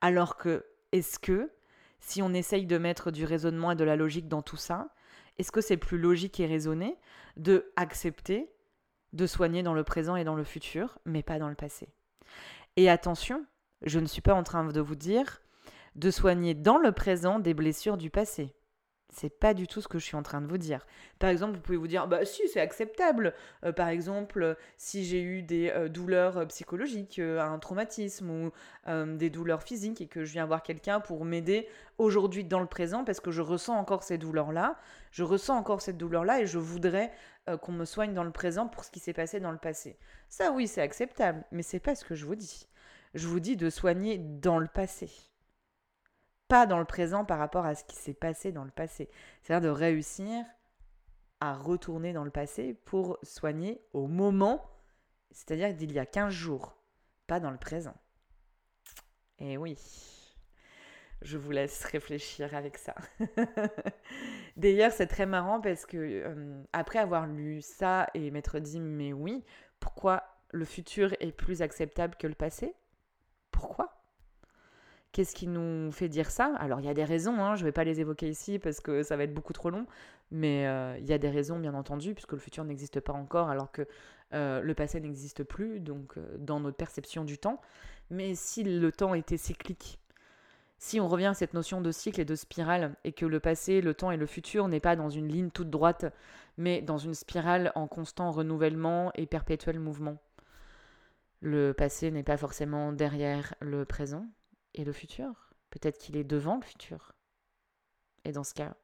Alors 0.00 0.36
que, 0.36 0.64
est-ce 0.92 1.18
que, 1.18 1.50
si 1.98 2.22
on 2.22 2.32
essaye 2.34 2.66
de 2.66 2.78
mettre 2.78 3.10
du 3.10 3.24
raisonnement 3.24 3.72
et 3.72 3.76
de 3.76 3.84
la 3.84 3.96
logique 3.96 4.28
dans 4.28 4.42
tout 4.42 4.56
ça, 4.56 4.94
est-ce 5.38 5.50
que 5.50 5.60
c'est 5.60 5.76
plus 5.76 5.98
logique 5.98 6.38
et 6.38 6.46
raisonné 6.46 6.96
de 7.36 7.72
accepter 7.76 8.50
de 9.12 9.26
soigner 9.26 9.62
dans 9.62 9.74
le 9.74 9.84
présent 9.84 10.16
et 10.16 10.24
dans 10.24 10.34
le 10.34 10.44
futur, 10.44 10.98
mais 11.04 11.22
pas 11.22 11.38
dans 11.38 11.48
le 11.48 11.54
passé? 11.54 11.88
Et 12.76 12.90
attention, 12.90 13.46
je 13.82 13.98
ne 13.98 14.06
suis 14.06 14.22
pas 14.22 14.34
en 14.34 14.42
train 14.42 14.64
de 14.64 14.80
vous 14.80 14.96
dire 14.96 15.40
de 15.94 16.10
soigner 16.10 16.54
dans 16.54 16.78
le 16.78 16.92
présent 16.92 17.38
des 17.38 17.54
blessures 17.54 17.96
du 17.96 18.10
passé. 18.10 18.54
C'est 19.14 19.30
pas 19.30 19.54
du 19.54 19.68
tout 19.68 19.80
ce 19.80 19.86
que 19.86 20.00
je 20.00 20.04
suis 20.04 20.16
en 20.16 20.24
train 20.24 20.40
de 20.40 20.46
vous 20.48 20.58
dire. 20.58 20.84
Par 21.20 21.30
exemple, 21.30 21.54
vous 21.54 21.60
pouvez 21.60 21.78
vous 21.78 21.86
dire, 21.86 22.08
bah 22.08 22.24
si, 22.24 22.48
c'est 22.48 22.60
acceptable. 22.60 23.32
Euh, 23.64 23.70
par 23.70 23.86
exemple, 23.86 24.56
si 24.76 25.04
j'ai 25.04 25.22
eu 25.22 25.42
des 25.42 25.70
euh, 25.70 25.88
douleurs 25.88 26.38
euh, 26.38 26.46
psychologiques, 26.46 27.20
un 27.20 27.58
traumatisme 27.60 28.28
ou 28.28 28.50
des 29.16 29.30
douleurs 29.30 29.62
physiques 29.62 30.00
et 30.00 30.08
que 30.08 30.24
je 30.24 30.32
viens 30.32 30.46
voir 30.46 30.62
quelqu'un 30.62 30.98
pour 30.98 31.24
m'aider 31.24 31.68
aujourd'hui 31.98 32.44
dans 32.44 32.58
le 32.58 32.66
présent 32.66 33.04
parce 33.04 33.20
que 33.20 33.30
je 33.30 33.40
ressens 33.40 33.74
encore 33.74 34.02
ces 34.02 34.18
douleurs-là, 34.18 34.78
je 35.12 35.22
ressens 35.22 35.56
encore 35.56 35.80
cette 35.80 35.96
douleur-là 35.96 36.40
et 36.40 36.46
je 36.46 36.58
voudrais 36.58 37.12
qu'on 37.62 37.72
me 37.72 37.84
soigne 37.84 38.14
dans 38.14 38.24
le 38.24 38.30
présent 38.30 38.66
pour 38.66 38.84
ce 38.84 38.90
qui 38.90 39.00
s'est 39.00 39.12
passé 39.12 39.40
dans 39.40 39.52
le 39.52 39.58
passé. 39.58 39.96
Ça, 40.28 40.52
oui, 40.52 40.66
c'est 40.66 40.82
acceptable, 40.82 41.44
mais 41.50 41.62
c'est 41.62 41.80
pas 41.80 41.94
ce 41.94 42.04
que 42.04 42.14
je 42.14 42.26
vous 42.26 42.34
dis. 42.34 42.68
Je 43.14 43.26
vous 43.26 43.40
dis 43.40 43.56
de 43.56 43.70
soigner 43.70 44.18
dans 44.18 44.58
le 44.58 44.68
passé 44.68 45.10
pas 46.48 46.66
dans 46.66 46.78
le 46.78 46.84
présent 46.84 47.24
par 47.24 47.38
rapport 47.38 47.64
à 47.64 47.74
ce 47.74 47.84
qui 47.84 47.96
s'est 47.96 48.14
passé 48.14 48.52
dans 48.52 48.64
le 48.64 48.70
passé. 48.70 49.08
C'est-à-dire 49.42 49.70
de 49.70 49.74
réussir 49.74 50.44
à 51.40 51.54
retourner 51.54 52.12
dans 52.12 52.24
le 52.24 52.30
passé 52.30 52.74
pour 52.84 53.18
soigner 53.22 53.80
au 53.92 54.06
moment, 54.06 54.64
c'est-à-dire 55.30 55.74
d'il 55.74 55.92
y 55.92 55.98
a 55.98 56.06
15 56.06 56.32
jours, 56.32 56.76
pas 57.26 57.40
dans 57.40 57.50
le 57.50 57.58
présent. 57.58 57.94
Et 59.38 59.56
oui, 59.56 59.76
je 61.22 61.38
vous 61.38 61.50
laisse 61.50 61.84
réfléchir 61.84 62.54
avec 62.54 62.78
ça. 62.78 62.94
D'ailleurs, 64.56 64.92
c'est 64.92 65.06
très 65.06 65.26
marrant 65.26 65.60
parce 65.60 65.86
que 65.86 65.96
euh, 65.96 66.62
après 66.72 66.98
avoir 66.98 67.26
lu 67.26 67.60
ça 67.62 68.08
et 68.14 68.30
m'être 68.30 68.58
dit, 68.58 68.80
mais 68.80 69.12
oui, 69.12 69.44
pourquoi 69.80 70.22
le 70.52 70.64
futur 70.64 71.14
est 71.20 71.32
plus 71.32 71.62
acceptable 71.62 72.14
que 72.16 72.26
le 72.26 72.34
passé? 72.34 72.74
Pourquoi? 73.50 74.03
Qu'est-ce 75.14 75.36
qui 75.36 75.46
nous 75.46 75.92
fait 75.92 76.08
dire 76.08 76.28
ça? 76.28 76.52
Alors, 76.56 76.80
il 76.80 76.86
y 76.86 76.88
a 76.88 76.94
des 76.94 77.04
raisons, 77.04 77.40
hein, 77.40 77.54
je 77.54 77.60
ne 77.60 77.68
vais 77.68 77.72
pas 77.72 77.84
les 77.84 78.00
évoquer 78.00 78.28
ici 78.28 78.58
parce 78.58 78.80
que 78.80 79.04
ça 79.04 79.16
va 79.16 79.22
être 79.22 79.32
beaucoup 79.32 79.52
trop 79.52 79.70
long, 79.70 79.86
mais 80.32 80.66
euh, 80.66 80.98
il 80.98 81.06
y 81.06 81.12
a 81.12 81.18
des 81.18 81.30
raisons, 81.30 81.56
bien 81.60 81.72
entendu, 81.74 82.14
puisque 82.14 82.32
le 82.32 82.38
futur 82.38 82.64
n'existe 82.64 82.98
pas 82.98 83.12
encore, 83.12 83.48
alors 83.48 83.70
que 83.70 83.86
euh, 84.32 84.60
le 84.60 84.74
passé 84.74 84.98
n'existe 84.98 85.44
plus, 85.44 85.78
donc 85.78 86.18
euh, 86.18 86.36
dans 86.38 86.58
notre 86.58 86.76
perception 86.76 87.22
du 87.22 87.38
temps. 87.38 87.60
Mais 88.10 88.34
si 88.34 88.64
le 88.64 88.90
temps 88.90 89.14
était 89.14 89.36
cyclique, 89.36 90.00
si 90.78 90.98
on 90.98 91.06
revient 91.06 91.26
à 91.26 91.34
cette 91.34 91.54
notion 91.54 91.80
de 91.80 91.92
cycle 91.92 92.20
et 92.20 92.24
de 92.24 92.34
spirale, 92.34 92.96
et 93.04 93.12
que 93.12 93.24
le 93.24 93.38
passé, 93.38 93.80
le 93.80 93.94
temps 93.94 94.10
et 94.10 94.16
le 94.16 94.26
futur 94.26 94.66
n'est 94.66 94.80
pas 94.80 94.96
dans 94.96 95.10
une 95.10 95.28
ligne 95.28 95.50
toute 95.50 95.70
droite, 95.70 96.06
mais 96.58 96.82
dans 96.82 96.98
une 96.98 97.14
spirale 97.14 97.70
en 97.76 97.86
constant 97.86 98.32
renouvellement 98.32 99.12
et 99.14 99.26
perpétuel 99.26 99.78
mouvement, 99.78 100.18
le 101.40 101.72
passé 101.72 102.10
n'est 102.10 102.24
pas 102.24 102.36
forcément 102.36 102.90
derrière 102.90 103.54
le 103.60 103.84
présent, 103.84 104.26
et 104.74 104.84
le 104.84 104.92
futur 104.92 105.50
Peut-être 105.70 105.98
qu'il 105.98 106.16
est 106.16 106.24
devant 106.24 106.56
le 106.56 106.62
futur. 106.62 107.12
Et 108.24 108.30
dans 108.30 108.44
ce 108.44 108.54
cas, 108.54 108.76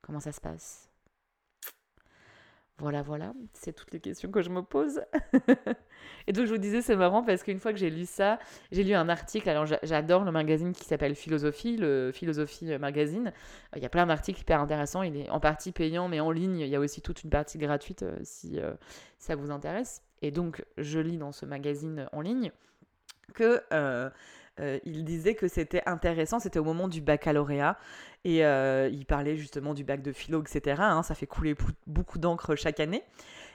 comment 0.00 0.18
ça 0.18 0.32
se 0.32 0.40
passe? 0.40 0.92
Voilà, 2.78 3.02
voilà, 3.02 3.32
c'est 3.52 3.72
toutes 3.72 3.92
les 3.92 4.00
questions 4.00 4.28
que 4.32 4.42
je 4.42 4.50
me 4.50 4.60
pose. 4.60 5.02
et 6.26 6.32
donc 6.32 6.46
je 6.46 6.50
vous 6.50 6.58
disais, 6.58 6.82
c'est 6.82 6.96
marrant 6.96 7.22
parce 7.22 7.44
qu'une 7.44 7.60
fois 7.60 7.72
que 7.72 7.78
j'ai 7.78 7.90
lu 7.90 8.06
ça, 8.06 8.40
j'ai 8.72 8.82
lu 8.82 8.92
un 8.94 9.08
article, 9.08 9.48
alors 9.48 9.66
j'adore 9.66 10.24
le 10.24 10.32
magazine 10.32 10.72
qui 10.72 10.84
s'appelle 10.84 11.14
Philosophie, 11.14 11.76
le 11.76 12.10
Philosophie 12.12 12.76
Magazine. 12.78 13.32
Il 13.76 13.82
y 13.82 13.86
a 13.86 13.88
plein 13.88 14.06
d'articles 14.06 14.40
hyper 14.40 14.60
intéressants, 14.60 15.02
il 15.02 15.16
est 15.16 15.30
en 15.30 15.38
partie 15.38 15.70
payant, 15.70 16.08
mais 16.08 16.18
en 16.18 16.32
ligne, 16.32 16.58
il 16.58 16.68
y 16.68 16.74
a 16.74 16.80
aussi 16.80 17.02
toute 17.02 17.22
une 17.22 17.30
partie 17.30 17.58
gratuite 17.58 18.02
euh, 18.02 18.18
si 18.24 18.58
euh, 18.58 18.72
ça 19.18 19.36
vous 19.36 19.52
intéresse. 19.52 20.02
Et 20.20 20.32
donc 20.32 20.64
je 20.76 20.98
lis 20.98 21.18
dans 21.18 21.30
ce 21.30 21.46
magazine 21.46 22.08
en 22.10 22.20
ligne 22.20 22.50
que... 23.32 23.62
Euh, 23.72 24.10
il 24.58 25.04
disait 25.04 25.34
que 25.34 25.48
c'était 25.48 25.82
intéressant, 25.86 26.38
c'était 26.38 26.58
au 26.58 26.64
moment 26.64 26.88
du 26.88 27.00
baccalauréat, 27.00 27.78
et 28.24 28.44
euh, 28.44 28.88
il 28.92 29.04
parlait 29.04 29.36
justement 29.36 29.74
du 29.74 29.84
bac 29.84 30.02
de 30.02 30.12
philo, 30.12 30.42
etc. 30.42 30.76
Hein, 30.80 31.02
ça 31.02 31.14
fait 31.14 31.26
couler 31.26 31.56
beaucoup 31.86 32.18
d'encre 32.18 32.54
chaque 32.54 32.80
année. 32.80 33.02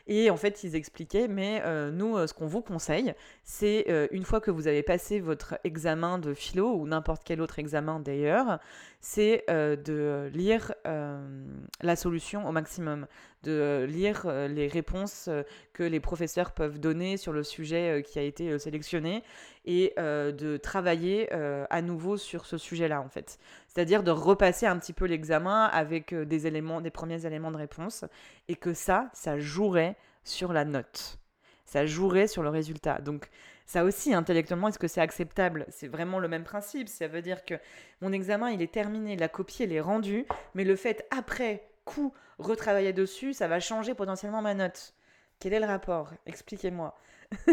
Et 0.10 0.30
en 0.30 0.38
fait, 0.38 0.64
ils 0.64 0.76
expliquaient, 0.76 1.28
mais 1.28 1.62
euh, 1.66 1.92
nous, 1.92 2.18
euh, 2.18 2.28
ce 2.28 2.34
qu'on 2.34 2.48
vous 2.48 2.62
conseille, 2.62 3.14
c'est 3.44 3.88
une 4.12 4.24
fois 4.24 4.40
que 4.40 4.52
vous 4.52 4.68
avez 4.68 4.84
passé 4.84 5.20
votre 5.20 5.58
examen 5.64 6.18
de 6.18 6.34
philo 6.34 6.74
ou 6.74 6.88
n'importe 6.88 7.24
quel 7.26 7.42
autre 7.42 7.60
examen 7.60 8.00
d'ailleurs, 8.00 8.60
c'est 9.00 9.46
de 9.48 10.30
lire 10.34 10.74
la 10.86 11.96
solution 11.96 12.48
au 12.48 12.52
maximum, 12.52 13.08
de 13.44 13.86
lire 13.88 14.28
les 14.50 14.68
réponses 14.68 15.30
que 15.74 15.84
les 15.84 16.00
professeurs 16.00 16.52
peuvent 16.52 16.80
donner 16.80 17.18
sur 17.18 17.32
le 17.32 17.44
sujet 17.44 18.04
qui 18.06 18.20
a 18.20 18.24
été 18.24 18.58
sélectionné 18.60 19.24
et 19.66 19.94
de 19.98 20.58
travailler 20.58 21.32
à 21.32 21.82
nouveau 21.82 22.18
sur 22.18 22.46
ce 22.46 22.58
sujet-là 22.58 23.02
en 23.02 23.10
fait. 23.10 23.38
C'est-à-dire 23.78 24.04
de 24.04 24.12
repasser 24.12 24.66
un 24.66 24.78
petit 24.80 24.94
peu 24.94 25.06
l'examen 25.06 25.66
avec 25.66 26.14
euh, 26.14 26.26
des 26.26 26.48
éléments, 26.48 26.82
des 26.82 26.90
premiers 26.90 27.26
éléments 27.26 27.52
de 27.52 27.58
réponse, 27.58 28.06
et 28.48 28.56
que 28.56 28.74
ça, 28.74 29.10
ça 29.14 29.38
jouerait 29.40 29.96
sur 30.24 30.52
la 30.52 30.66
note. 30.66 31.20
Ça 31.66 31.86
jouerait 31.86 32.28
sur 32.28 32.44
le 32.44 32.50
résultat. 32.50 33.00
Donc 33.00 33.30
ça 33.68 33.84
aussi, 33.84 34.14
intellectuellement, 34.14 34.70
est-ce 34.70 34.80
que 34.80 34.88
c'est 34.88 35.02
acceptable? 35.02 35.66
C'est 35.70 35.90
vraiment 35.90 36.20
le 36.20 36.30
même 36.30 36.46
principe. 36.46 36.88
Ça 36.88 37.10
veut 37.10 37.22
dire 37.22 37.44
que 37.44 37.56
mon 38.02 38.14
examen, 38.14 38.50
il 38.50 38.62
est 38.62 38.74
terminé, 38.74 39.18
la 39.18 39.28
copie, 39.28 39.64
elle 39.64 39.74
est 39.74 39.82
rendue, 39.82 40.26
mais 40.56 40.64
le 40.64 40.78
fait, 40.78 41.06
après 41.12 41.70
coup, 41.84 42.14
retravailler 42.40 42.94
dessus, 42.94 43.34
ça 43.34 43.50
va 43.50 43.60
changer 43.60 43.94
potentiellement 43.94 44.42
ma 44.42 44.54
note. 44.54 44.94
Quel 45.40 45.54
est 45.54 45.60
le 45.60 45.66
rapport? 45.66 46.14
Expliquez-moi. 46.26 46.98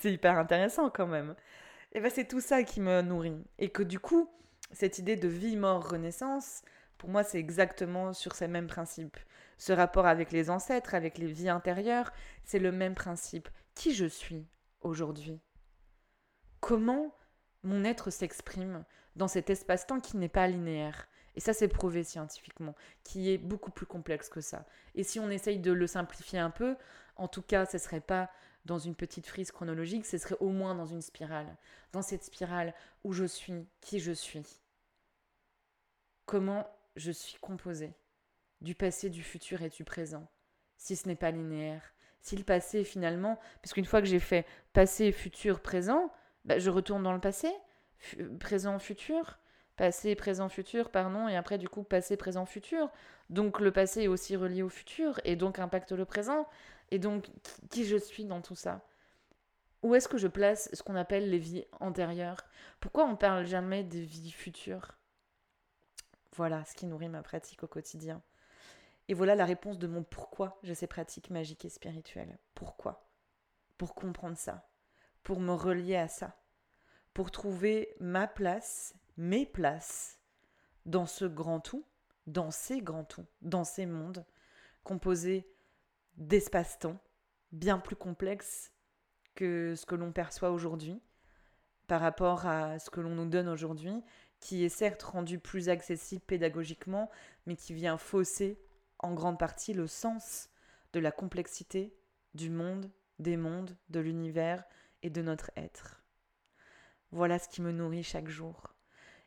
c'est 0.00 0.12
hyper 0.12 0.38
intéressant 0.38 0.90
quand 0.90 1.06
même. 1.06 1.34
Et 1.92 2.00
bien 2.00 2.10
c'est 2.10 2.28
tout 2.28 2.40
ça 2.40 2.62
qui 2.62 2.80
me 2.80 3.00
nourrit. 3.00 3.42
Et 3.58 3.70
que 3.70 3.82
du 3.82 3.98
coup, 3.98 4.30
cette 4.70 4.98
idée 4.98 5.16
de 5.16 5.28
vie, 5.28 5.56
mort, 5.56 5.88
renaissance, 5.88 6.62
pour 6.98 7.08
moi, 7.08 7.24
c'est 7.24 7.38
exactement 7.38 8.12
sur 8.12 8.34
ces 8.34 8.48
mêmes 8.48 8.66
principes. 8.66 9.16
Ce 9.56 9.72
rapport 9.72 10.06
avec 10.06 10.30
les 10.30 10.50
ancêtres, 10.50 10.94
avec 10.94 11.16
les 11.16 11.26
vies 11.26 11.48
intérieures, 11.48 12.12
c'est 12.44 12.58
le 12.58 12.70
même 12.70 12.94
principe. 12.94 13.48
Qui 13.74 13.94
je 13.94 14.06
suis? 14.06 14.46
Aujourd'hui? 14.84 15.40
Comment 16.60 17.14
mon 17.62 17.84
être 17.84 18.10
s'exprime 18.10 18.84
dans 19.16 19.28
cet 19.28 19.50
espace-temps 19.50 20.00
qui 20.00 20.16
n'est 20.16 20.28
pas 20.28 20.48
linéaire? 20.48 21.08
Et 21.34 21.40
ça, 21.40 21.54
c'est 21.54 21.68
prouvé 21.68 22.04
scientifiquement, 22.04 22.74
qui 23.04 23.30
est 23.30 23.38
beaucoup 23.38 23.70
plus 23.70 23.86
complexe 23.86 24.28
que 24.28 24.40
ça. 24.40 24.66
Et 24.94 25.02
si 25.02 25.18
on 25.18 25.30
essaye 25.30 25.58
de 25.58 25.72
le 25.72 25.86
simplifier 25.86 26.38
un 26.38 26.50
peu, 26.50 26.76
en 27.16 27.28
tout 27.28 27.42
cas, 27.42 27.64
ce 27.64 27.78
serait 27.78 28.00
pas 28.00 28.30
dans 28.64 28.78
une 28.78 28.94
petite 28.94 29.26
frise 29.26 29.50
chronologique, 29.50 30.06
ce 30.06 30.18
serait 30.18 30.36
au 30.40 30.50
moins 30.50 30.74
dans 30.74 30.86
une 30.86 31.02
spirale. 31.02 31.56
Dans 31.92 32.02
cette 32.02 32.24
spirale 32.24 32.74
où 33.02 33.12
je 33.12 33.24
suis 33.24 33.66
qui 33.80 33.98
je 33.98 34.12
suis 34.12 34.44
comment 36.26 36.66
je 36.96 37.10
suis 37.10 37.38
composée 37.40 37.92
du 38.60 38.74
passé, 38.74 39.10
du 39.10 39.22
futur 39.22 39.60
et 39.62 39.68
du 39.68 39.84
présent, 39.84 40.26
si 40.76 40.96
ce 40.96 41.08
n'est 41.08 41.16
pas 41.16 41.30
linéaire? 41.30 41.92
Si 42.22 42.36
le 42.36 42.44
passé 42.44 42.84
finalement, 42.84 43.38
parce 43.60 43.72
qu'une 43.74 43.84
fois 43.84 44.00
que 44.00 44.06
j'ai 44.06 44.20
fait 44.20 44.46
passé, 44.72 45.12
futur, 45.12 45.60
présent, 45.60 46.12
bah, 46.44 46.58
je 46.58 46.70
retourne 46.70 47.02
dans 47.02 47.12
le 47.12 47.20
passé, 47.20 47.52
présent, 48.38 48.78
futur, 48.78 49.38
passé, 49.76 50.14
présent, 50.14 50.48
futur, 50.48 50.90
pardon, 50.90 51.26
et 51.28 51.36
après 51.36 51.58
du 51.58 51.68
coup 51.68 51.82
passé, 51.82 52.16
présent, 52.16 52.46
futur. 52.46 52.90
Donc 53.28 53.60
le 53.60 53.72
passé 53.72 54.02
est 54.02 54.08
aussi 54.08 54.36
relié 54.36 54.62
au 54.62 54.68
futur 54.68 55.20
et 55.24 55.34
donc 55.34 55.58
impacte 55.58 55.92
le 55.92 56.04
présent. 56.04 56.48
Et 56.92 56.98
donc 56.98 57.26
qui 57.70 57.84
je 57.84 57.96
suis 57.96 58.24
dans 58.24 58.40
tout 58.40 58.54
ça? 58.54 58.86
Où 59.82 59.96
est-ce 59.96 60.06
que 60.06 60.18
je 60.18 60.28
place 60.28 60.68
ce 60.72 60.82
qu'on 60.84 60.94
appelle 60.94 61.28
les 61.28 61.38
vies 61.38 61.64
antérieures? 61.80 62.46
Pourquoi 62.78 63.04
on 63.04 63.16
parle 63.16 63.46
jamais 63.46 63.82
des 63.82 64.02
vies 64.02 64.30
futures? 64.30 64.92
Voilà 66.36 66.64
ce 66.64 66.74
qui 66.74 66.86
nourrit 66.86 67.08
ma 67.08 67.22
pratique 67.22 67.64
au 67.64 67.66
quotidien. 67.66 68.22
Et 69.08 69.14
voilà 69.14 69.34
la 69.34 69.44
réponse 69.44 69.78
de 69.78 69.86
mon 69.86 70.02
pourquoi 70.02 70.58
j'ai 70.62 70.74
ces 70.74 70.86
pratiques 70.86 71.30
magiques 71.30 71.64
et 71.64 71.70
spirituelles. 71.70 72.38
Pourquoi? 72.54 73.08
Pour 73.78 73.94
comprendre 73.94 74.36
ça, 74.36 74.68
pour 75.22 75.40
me 75.40 75.52
relier 75.52 75.96
à 75.96 76.08
ça, 76.08 76.36
pour 77.14 77.30
trouver 77.30 77.94
ma 78.00 78.26
place, 78.26 78.94
mes 79.16 79.44
places 79.44 80.18
dans 80.86 81.06
ce 81.06 81.24
grand 81.24 81.60
tout, 81.60 81.84
dans 82.26 82.50
ces 82.50 82.80
grands 82.80 83.04
tout, 83.04 83.26
dans 83.40 83.64
ces 83.64 83.86
mondes 83.86 84.24
composés 84.84 85.48
d'espace-temps 86.16 86.98
bien 87.50 87.78
plus 87.78 87.96
complexes 87.96 88.72
que 89.34 89.74
ce 89.76 89.86
que 89.86 89.94
l'on 89.94 90.12
perçoit 90.12 90.50
aujourd'hui 90.50 91.00
par 91.86 92.00
rapport 92.00 92.46
à 92.46 92.78
ce 92.78 92.90
que 92.90 93.00
l'on 93.00 93.14
nous 93.14 93.28
donne 93.28 93.48
aujourd'hui 93.48 94.02
qui 94.40 94.64
est 94.64 94.68
certes 94.68 95.02
rendu 95.02 95.38
plus 95.38 95.68
accessible 95.68 96.22
pédagogiquement, 96.26 97.10
mais 97.46 97.54
qui 97.54 97.74
vient 97.74 97.96
fausser 97.96 98.58
en 99.02 99.12
grande 99.12 99.38
partie 99.38 99.74
le 99.74 99.86
sens 99.86 100.48
de 100.92 101.00
la 101.00 101.12
complexité 101.12 101.94
du 102.34 102.50
monde, 102.50 102.90
des 103.18 103.36
mondes, 103.36 103.76
de 103.88 104.00
l'univers 104.00 104.64
et 105.02 105.10
de 105.10 105.22
notre 105.22 105.50
être. 105.56 106.02
Voilà 107.10 107.38
ce 107.38 107.48
qui 107.48 107.60
me 107.62 107.72
nourrit 107.72 108.02
chaque 108.02 108.28
jour. 108.28 108.74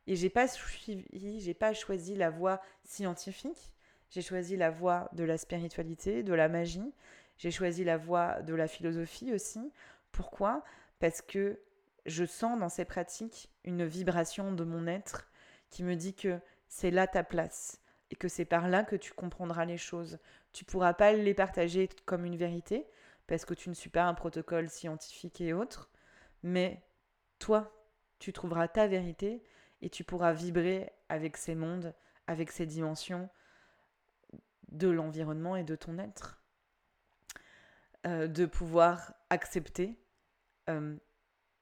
Et 0.08 0.16
j'ai 0.16 0.30
pas 0.30 0.48
suivi, 0.48 1.40
j'ai 1.40 1.54
pas 1.54 1.74
choisi 1.74 2.16
la 2.16 2.30
voie 2.30 2.62
scientifique, 2.84 3.74
j'ai 4.10 4.22
choisi 4.22 4.56
la 4.56 4.70
voie 4.70 5.10
de 5.14 5.24
la 5.24 5.38
spiritualité, 5.38 6.24
de 6.24 6.34
la 6.34 6.48
magie, 6.48 6.94
j'ai 7.38 7.52
choisi 7.52 7.84
la 7.84 7.98
voie 7.98 8.42
de 8.42 8.54
la 8.54 8.68
philosophie 8.68 9.34
aussi. 9.34 9.72
Pourquoi? 10.12 10.64
Parce 11.00 11.22
que 11.22 11.60
je 12.06 12.24
sens 12.24 12.60
dans 12.60 12.70
ces 12.70 12.86
pratiques 12.86 13.50
une 13.64 13.86
vibration 13.86 14.52
de 14.52 14.64
mon 14.64 14.88
être 14.88 15.28
qui 15.70 15.84
me 15.84 15.96
dit 15.96 16.14
que 16.14 16.40
c'est 16.68 16.92
là 16.92 17.08
ta 17.08 17.24
place 17.24 17.82
et 18.12 18.16
que 18.16 18.28
c'est 18.28 18.46
par 18.46 18.68
là 18.68 18.84
que 18.84 18.96
tu 18.96 19.14
comprendras 19.14 19.66
les 19.66 19.78
choses. 19.78 20.20
Tu 20.54 20.66
pourras 20.66 20.94
pas 20.94 21.14
les 21.14 21.34
partager 21.34 21.90
comme 22.06 22.26
une 22.26 22.38
vérité 22.38 22.88
parce 23.28 23.46
que 23.46 23.54
tu 23.54 23.70
ne 23.70 23.74
suis 23.74 23.90
pas 23.90 24.04
un 24.04 24.14
protocole 24.14 24.70
scientifique 24.70 25.42
et 25.42 25.54
autre, 25.54 25.90
mais 26.44 26.84
toi, 27.40 27.74
tu 28.20 28.34
trouveras 28.34 28.68
ta 28.68 28.88
vérité 28.88 29.44
et 29.82 29.90
tu 29.90 30.04
pourras 30.04 30.34
vibrer 30.34 30.92
avec 31.10 31.38
ces 31.38 31.56
mondes, 31.56 31.94
avec 32.28 32.52
ces 32.52 32.66
dimensions 32.66 33.30
de 34.70 34.90
l'environnement 34.90 35.56
et 35.56 35.64
de 35.64 35.76
ton 35.76 35.98
être. 35.98 36.42
Euh, 38.06 38.28
de 38.28 38.46
pouvoir 38.46 39.16
accepter 39.32 39.98
euh, 40.70 40.96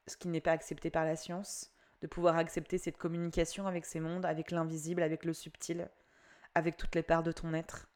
ce 0.07 0.17
qui 0.17 0.27
n'est 0.27 0.41
pas 0.41 0.51
accepté 0.51 0.89
par 0.89 1.05
la 1.05 1.15
science, 1.15 1.71
de 2.01 2.07
pouvoir 2.07 2.35
accepter 2.35 2.77
cette 2.77 2.97
communication 2.97 3.65
avec 3.65 3.85
ces 3.85 4.01
mondes, 4.01 4.25
avec 4.25 4.51
l'invisible, 4.51 5.03
avec 5.03 5.23
le 5.23 5.31
subtil, 5.31 5.89
avec 6.55 6.77
toutes 6.77 6.95
les 6.95 7.03
parts 7.03 7.23
de 7.23 7.31
ton 7.31 7.53
être, 7.53 7.89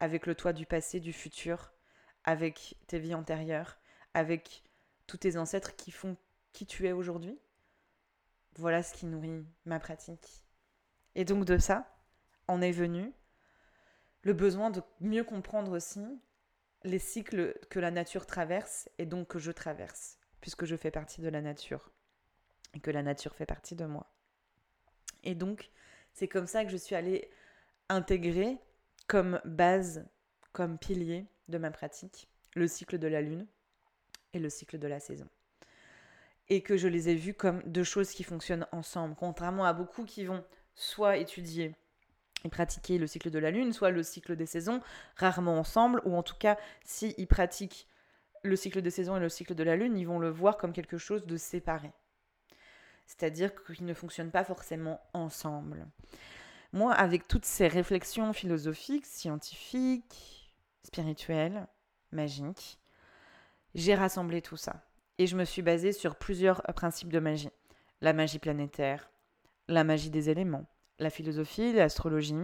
avec 0.00 0.26
le 0.26 0.34
toi 0.34 0.52
du 0.52 0.66
passé, 0.66 1.00
du 1.00 1.12
futur, 1.12 1.72
avec 2.24 2.76
tes 2.86 2.98
vies 2.98 3.14
antérieures, 3.14 3.78
avec 4.14 4.64
tous 5.06 5.18
tes 5.18 5.36
ancêtres 5.36 5.76
qui 5.76 5.90
font 5.90 6.16
qui 6.52 6.66
tu 6.66 6.86
es 6.86 6.92
aujourd'hui. 6.92 7.38
Voilà 8.56 8.82
ce 8.82 8.94
qui 8.94 9.06
nourrit 9.06 9.44
ma 9.64 9.78
pratique. 9.78 10.44
Et 11.14 11.24
donc 11.24 11.44
de 11.44 11.58
ça, 11.58 11.94
en 12.48 12.60
est 12.60 12.72
venu 12.72 13.12
le 14.22 14.32
besoin 14.32 14.70
de 14.70 14.82
mieux 15.00 15.24
comprendre 15.24 15.72
aussi 15.72 16.04
les 16.82 16.98
cycles 16.98 17.54
que 17.70 17.78
la 17.78 17.90
nature 17.90 18.26
traverse 18.26 18.88
et 18.98 19.06
donc 19.06 19.28
que 19.28 19.38
je 19.38 19.52
traverse 19.52 20.18
puisque 20.40 20.64
je 20.64 20.76
fais 20.76 20.90
partie 20.90 21.20
de 21.20 21.28
la 21.28 21.40
nature 21.40 21.90
et 22.74 22.80
que 22.80 22.90
la 22.90 23.02
nature 23.02 23.34
fait 23.34 23.46
partie 23.46 23.74
de 23.74 23.84
moi. 23.84 24.12
Et 25.24 25.34
donc, 25.34 25.70
c'est 26.12 26.28
comme 26.28 26.46
ça 26.46 26.64
que 26.64 26.70
je 26.70 26.76
suis 26.76 26.94
allée 26.94 27.30
intégrer 27.88 28.58
comme 29.06 29.40
base, 29.44 30.06
comme 30.52 30.78
pilier 30.78 31.26
de 31.48 31.58
ma 31.58 31.70
pratique, 31.70 32.28
le 32.54 32.66
cycle 32.66 32.98
de 32.98 33.06
la 33.06 33.20
lune 33.20 33.46
et 34.32 34.38
le 34.38 34.50
cycle 34.50 34.78
de 34.78 34.88
la 34.88 35.00
saison. 35.00 35.28
Et 36.48 36.62
que 36.62 36.76
je 36.76 36.88
les 36.88 37.08
ai 37.08 37.14
vus 37.14 37.34
comme 37.34 37.62
deux 37.64 37.84
choses 37.84 38.10
qui 38.10 38.24
fonctionnent 38.24 38.66
ensemble, 38.72 39.14
contrairement 39.16 39.64
à 39.64 39.72
beaucoup 39.72 40.04
qui 40.04 40.24
vont 40.24 40.44
soit 40.74 41.16
étudier 41.16 41.74
et 42.44 42.48
pratiquer 42.48 42.98
le 42.98 43.06
cycle 43.06 43.30
de 43.30 43.38
la 43.38 43.50
lune, 43.50 43.72
soit 43.72 43.90
le 43.90 44.02
cycle 44.02 44.36
des 44.36 44.46
saisons, 44.46 44.80
rarement 45.16 45.58
ensemble, 45.58 46.00
ou 46.04 46.14
en 46.16 46.22
tout 46.22 46.36
cas, 46.36 46.56
s'ils 46.84 47.14
ils 47.18 47.26
pratiquent 47.26 47.88
le 48.42 48.56
cycle 48.56 48.82
des 48.82 48.90
saisons 48.90 49.16
et 49.16 49.20
le 49.20 49.28
cycle 49.28 49.54
de 49.54 49.64
la 49.64 49.76
lune, 49.76 49.98
ils 49.98 50.06
vont 50.06 50.18
le 50.18 50.30
voir 50.30 50.56
comme 50.56 50.72
quelque 50.72 50.98
chose 50.98 51.26
de 51.26 51.36
séparé. 51.36 51.92
C'est-à-dire 53.06 53.52
qu'ils 53.64 53.86
ne 53.86 53.94
fonctionnent 53.94 54.30
pas 54.30 54.44
forcément 54.44 55.00
ensemble. 55.12 55.86
Moi, 56.72 56.92
avec 56.92 57.28
toutes 57.28 57.44
ces 57.44 57.68
réflexions 57.68 58.32
philosophiques, 58.32 59.06
scientifiques, 59.06 60.52
spirituelle, 60.82 61.66
magique. 62.12 62.78
J'ai 63.74 63.94
rassemblé 63.94 64.42
tout 64.42 64.56
ça. 64.56 64.86
Et 65.18 65.26
je 65.26 65.36
me 65.36 65.44
suis 65.44 65.62
basée 65.62 65.92
sur 65.92 66.16
plusieurs 66.16 66.62
principes 66.74 67.12
de 67.12 67.18
magie. 67.18 67.50
La 68.00 68.12
magie 68.12 68.38
planétaire, 68.38 69.10
la 69.68 69.84
magie 69.84 70.10
des 70.10 70.30
éléments, 70.30 70.66
la 70.98 71.10
philosophie, 71.10 71.72
l'astrologie, 71.72 72.34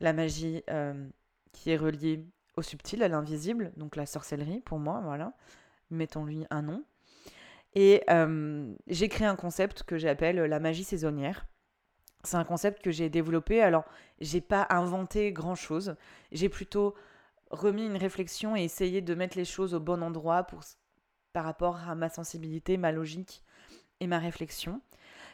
la 0.00 0.12
magie 0.12 0.62
euh, 0.70 1.08
qui 1.52 1.70
est 1.70 1.76
reliée 1.76 2.24
au 2.56 2.62
subtil, 2.62 3.02
à 3.02 3.08
l'invisible, 3.08 3.72
donc 3.76 3.96
la 3.96 4.06
sorcellerie 4.06 4.60
pour 4.60 4.78
moi, 4.78 5.00
voilà. 5.04 5.34
Mettons-lui 5.90 6.46
un 6.50 6.62
nom. 6.62 6.84
Et 7.74 8.02
euh, 8.08 8.74
j'ai 8.86 9.08
créé 9.08 9.26
un 9.26 9.36
concept 9.36 9.82
que 9.82 9.98
j'appelle 9.98 10.36
la 10.36 10.60
magie 10.60 10.84
saisonnière. 10.84 11.46
C'est 12.26 12.36
un 12.36 12.44
concept 12.44 12.82
que 12.82 12.90
j'ai 12.90 13.08
développé. 13.08 13.62
Alors, 13.62 13.84
j'ai 14.20 14.40
pas 14.40 14.66
inventé 14.70 15.32
grand 15.32 15.54
chose. 15.54 15.96
J'ai 16.32 16.48
plutôt 16.48 16.94
remis 17.50 17.86
une 17.86 17.96
réflexion 17.96 18.56
et 18.56 18.64
essayé 18.64 19.00
de 19.00 19.14
mettre 19.14 19.38
les 19.38 19.44
choses 19.44 19.74
au 19.74 19.80
bon 19.80 20.02
endroit 20.02 20.42
pour, 20.44 20.60
par 21.32 21.44
rapport 21.44 21.88
à 21.88 21.94
ma 21.94 22.08
sensibilité, 22.08 22.76
ma 22.76 22.92
logique 22.92 23.42
et 24.00 24.06
ma 24.06 24.18
réflexion. 24.18 24.80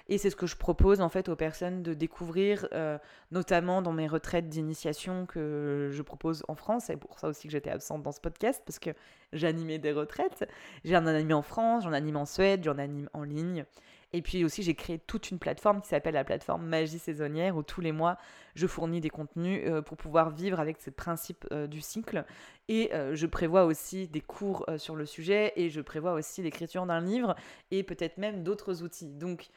Et 0.09 0.19
c'est 0.19 0.31
ce 0.31 0.37
que 0.37 0.47
je 0.47 0.57
propose 0.57 1.01
en 1.01 1.09
fait 1.09 1.29
aux 1.29 1.37
personnes 1.37 1.83
de 1.83 1.95
découvrir, 1.95 2.67
euh, 2.73 2.99
notamment 3.31 3.83
dans 3.83 3.93
mes 3.93 4.09
retraites 4.09 4.49
d'initiation 4.49 5.27
que 5.27 5.91
je 5.93 6.03
propose 6.03 6.43
en 6.49 6.55
France. 6.55 6.85
C'est 6.87 6.97
pour 6.97 7.19
ça 7.19 7.29
aussi 7.29 7.47
que 7.47 7.53
j'étais 7.53 7.71
absente 7.71 8.03
dans 8.03 8.13
ce 8.13 8.21
podcast, 8.21 8.63
parce 8.67 8.79
que 8.79 8.91
j'animais 9.33 9.79
des 9.79 9.93
retraites. 9.93 10.49
J'en 10.85 11.07
anime 11.07 11.33
en 11.33 11.43
France, 11.43 11.85
j'en 11.85 11.93
anime 11.93 12.17
en 12.17 12.27
Suède, 12.27 12.65
j'en 12.65 12.79
anime 12.79 13.09
en 13.13 13.23
ligne. 13.23 13.65
Et 14.13 14.23
puis 14.23 14.45
aussi, 14.45 14.63
j'ai 14.63 14.75
créé 14.75 14.99
toute 14.99 15.31
une 15.31 15.39
plateforme 15.39 15.81
qui 15.81 15.89
s'appelle 15.89 16.15
la 16.15 16.25
plateforme 16.25 16.67
Magie 16.67 16.99
saisonnière, 16.99 17.57
où 17.57 17.63
tous 17.63 17.81
les 17.81 17.93
mois, 17.93 18.19
je 18.55 18.67
fournis 18.67 19.01
des 19.01 19.11
contenus 19.11 19.63
euh, 19.67 19.81
pour 19.81 19.97
pouvoir 19.97 20.31
vivre 20.31 20.61
avec 20.61 20.77
ces 20.81 20.91
principes 20.91 21.47
euh, 21.53 21.67
du 21.67 21.81
cycle. 21.81 22.25
Et 22.69 22.91
je 23.13 23.27
prévois 23.27 23.65
aussi 23.65 24.09
des 24.09 24.21
cours 24.21 24.65
sur 24.79 24.97
le 24.97 25.05
sujet, 25.05 25.53
et 25.57 25.69
je 25.69 25.81
prévois 25.81 26.13
aussi 26.13 26.43
l'écriture 26.43 26.87
d'un 26.87 27.01
livre, 27.01 27.35
et 27.71 27.83
peut-être 27.83 28.17
même 28.17 28.43
d'autres 28.45 28.83
outils. 28.83 29.13
Donc, 29.13 29.49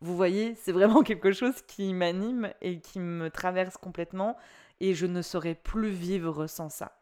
vous 0.00 0.16
voyez, 0.16 0.54
c'est 0.56 0.72
vraiment 0.72 1.02
quelque 1.04 1.32
chose 1.32 1.62
qui 1.62 1.92
m'anime 1.94 2.50
et 2.60 2.80
qui 2.80 3.00
me 3.00 3.30
traverse 3.30 3.76
complètement 3.76 4.36
et 4.80 4.94
je 4.94 5.06
ne 5.06 5.22
saurais 5.22 5.54
plus 5.54 5.90
vivre 5.90 6.46
sans 6.46 6.68
ça. 6.68 6.98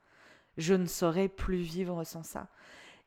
Je 0.59 0.75
ne 0.75 0.87
saurais 0.87 1.29
plus 1.29 1.57
vivre 1.57 2.05
sans 2.05 2.23
ça. 2.23 2.49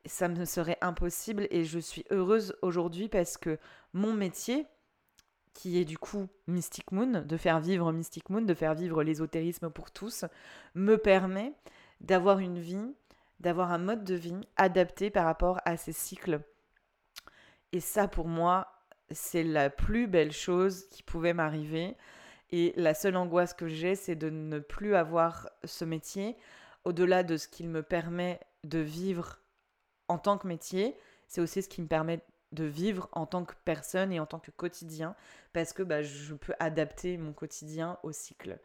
Ça 0.06 0.28
me 0.28 0.46
serait 0.46 0.78
impossible 0.82 1.48
et 1.50 1.64
je 1.64 1.80
suis 1.80 2.06
heureuse 2.12 2.56
aujourd'hui 2.62 3.10
parce 3.10 3.38
que 3.38 3.58
mon 3.94 4.14
métier, 4.14 4.68
qui 5.54 5.80
est 5.80 5.86
du 5.86 5.98
coup 5.98 6.28
Mystic 6.48 6.92
Moon, 6.92 7.24
de 7.26 7.38
faire 7.38 7.60
vivre 7.60 7.92
Mystic 7.92 8.30
Moon, 8.30 8.42
de 8.42 8.54
faire 8.54 8.76
vivre 8.76 9.04
l'ésotérisme 9.04 9.70
pour 9.70 9.92
tous, 9.92 10.26
me 10.76 10.98
permet 10.98 11.54
d'avoir 12.02 12.40
une 12.40 12.60
vie, 12.60 12.94
d'avoir 13.40 13.72
un 13.72 13.78
mode 13.80 14.04
de 14.04 14.16
vie 14.16 14.40
adapté 14.58 15.10
par 15.10 15.26
rapport 15.26 15.60
à 15.66 15.78
ces 15.78 15.94
cycles. 15.94 16.42
Et 17.72 17.80
ça, 17.80 18.08
pour 18.08 18.28
moi, 18.28 18.68
c'est 19.12 19.44
la 19.44 19.70
plus 19.70 20.08
belle 20.08 20.32
chose 20.32 20.88
qui 20.90 21.04
pouvait 21.04 21.34
m'arriver. 21.34 21.96
Et 22.52 22.74
la 22.76 22.94
seule 22.94 23.16
angoisse 23.16 23.54
que 23.54 23.68
j'ai, 23.68 23.96
c'est 23.96 24.16
de 24.16 24.30
ne 24.30 24.60
plus 24.60 24.96
avoir 24.96 25.50
ce 25.64 25.84
métier. 25.84 26.38
Au-delà 26.84 27.24
de 27.24 27.38
ce 27.38 27.48
qu'il 27.48 27.70
me 27.70 27.82
permet 27.82 28.40
de 28.64 28.80
vivre 28.80 29.40
en 30.08 30.18
tant 30.18 30.38
que 30.38 30.48
métier, 30.48 30.98
c'est 31.28 31.42
aussi 31.42 31.62
ce 31.62 31.70
qui 31.70 31.82
me 31.82 31.88
permet 31.88 32.22
de 32.52 32.64
vivre 32.64 33.10
en 33.12 33.26
tant 33.26 33.44
que 33.44 33.54
personne 33.66 34.12
et 34.12 34.20
en 34.20 34.26
tant 34.26 34.40
que 34.40 34.52
quotidien, 34.52 35.16
parce 35.54 35.74
que 35.74 35.84
bah, 35.84 36.02
je 36.02 36.34
peux 36.34 36.54
adapter 36.60 37.18
mon 37.18 37.34
quotidien 37.34 37.98
au 38.04 38.12
cycle. 38.12 38.60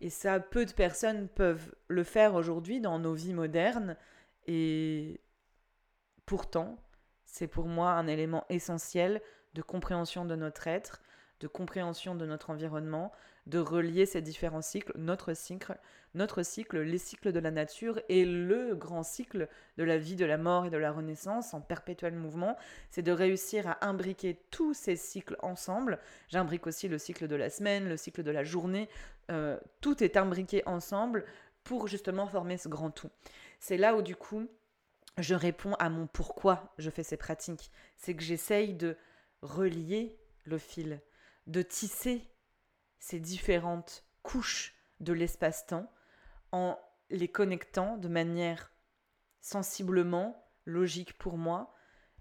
Et 0.00 0.10
ça, 0.10 0.40
peu 0.40 0.66
de 0.66 0.72
personnes 0.72 1.28
peuvent 1.28 1.74
le 1.88 2.04
faire 2.04 2.34
aujourd'hui 2.34 2.80
dans 2.80 2.98
nos 2.98 3.14
vies 3.14 3.32
modernes. 3.32 3.96
Et 4.46 5.20
pourtant, 6.26 6.78
c'est 7.24 7.46
pour 7.46 7.66
moi 7.66 7.92
un 7.92 8.06
élément 8.06 8.44
essentiel 8.48 9.22
de 9.54 9.62
compréhension 9.62 10.24
de 10.24 10.36
notre 10.36 10.66
être, 10.66 11.00
de 11.40 11.46
compréhension 11.46 12.14
de 12.14 12.26
notre 12.26 12.50
environnement, 12.50 13.12
de 13.46 13.58
relier 13.58 14.06
ces 14.06 14.22
différents 14.22 14.62
cycles, 14.62 14.92
notre 14.96 15.34
cycle, 15.34 15.76
notre 16.14 16.42
cycle, 16.42 16.80
les 16.80 16.98
cycles 16.98 17.32
de 17.32 17.38
la 17.40 17.50
nature 17.50 18.00
et 18.08 18.24
le 18.24 18.74
grand 18.74 19.02
cycle 19.02 19.48
de 19.76 19.84
la 19.84 19.98
vie, 19.98 20.16
de 20.16 20.24
la 20.24 20.38
mort 20.38 20.64
et 20.64 20.70
de 20.70 20.76
la 20.76 20.92
renaissance 20.92 21.52
en 21.52 21.60
perpétuel 21.60 22.14
mouvement, 22.14 22.56
c'est 22.90 23.02
de 23.02 23.12
réussir 23.12 23.66
à 23.66 23.86
imbriquer 23.86 24.40
tous 24.50 24.74
ces 24.74 24.96
cycles 24.96 25.36
ensemble. 25.42 25.98
J'imbrique 26.28 26.66
aussi 26.66 26.88
le 26.88 26.98
cycle 26.98 27.28
de 27.28 27.36
la 27.36 27.50
semaine, 27.50 27.88
le 27.88 27.96
cycle 27.96 28.22
de 28.22 28.30
la 28.30 28.44
journée, 28.44 28.88
euh, 29.30 29.58
tout 29.80 30.02
est 30.02 30.16
imbriqué 30.16 30.62
ensemble 30.66 31.24
pour 31.64 31.88
justement 31.88 32.26
former 32.26 32.56
ce 32.56 32.68
grand 32.68 32.90
tout. 32.90 33.10
C'est 33.58 33.76
là 33.76 33.96
où 33.96 34.02
du 34.02 34.16
coup 34.16 34.46
je 35.18 35.34
réponds 35.34 35.74
à 35.74 35.90
mon 35.90 36.06
pourquoi 36.06 36.74
je 36.78 36.90
fais 36.90 37.02
ces 37.02 37.16
pratiques. 37.16 37.70
C'est 37.96 38.14
que 38.14 38.22
j'essaye 38.22 38.74
de 38.74 38.96
relier 39.42 40.18
le 40.44 40.58
fil, 40.58 41.00
de 41.46 41.62
tisser 41.62 42.22
ces 43.04 43.20
différentes 43.20 44.02
couches 44.22 44.74
de 45.00 45.12
l'espace-temps 45.12 45.92
en 46.52 46.78
les 47.10 47.28
connectant 47.28 47.98
de 47.98 48.08
manière 48.08 48.72
sensiblement 49.42 50.48
logique 50.64 51.18
pour 51.18 51.36
moi, 51.36 51.74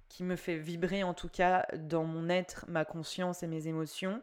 qui 0.10 0.26
me 0.26 0.36
fait 0.36 0.58
vibrer 0.58 1.04
en 1.04 1.13
tout 1.13 1.30
cas 1.30 1.65
dans 1.78 2.04
mon 2.04 2.28
être, 2.28 2.65
ma 2.67 2.84
conscience 2.84 3.43
et 3.43 3.48
mes 3.48 3.67
émotions, 3.67 4.22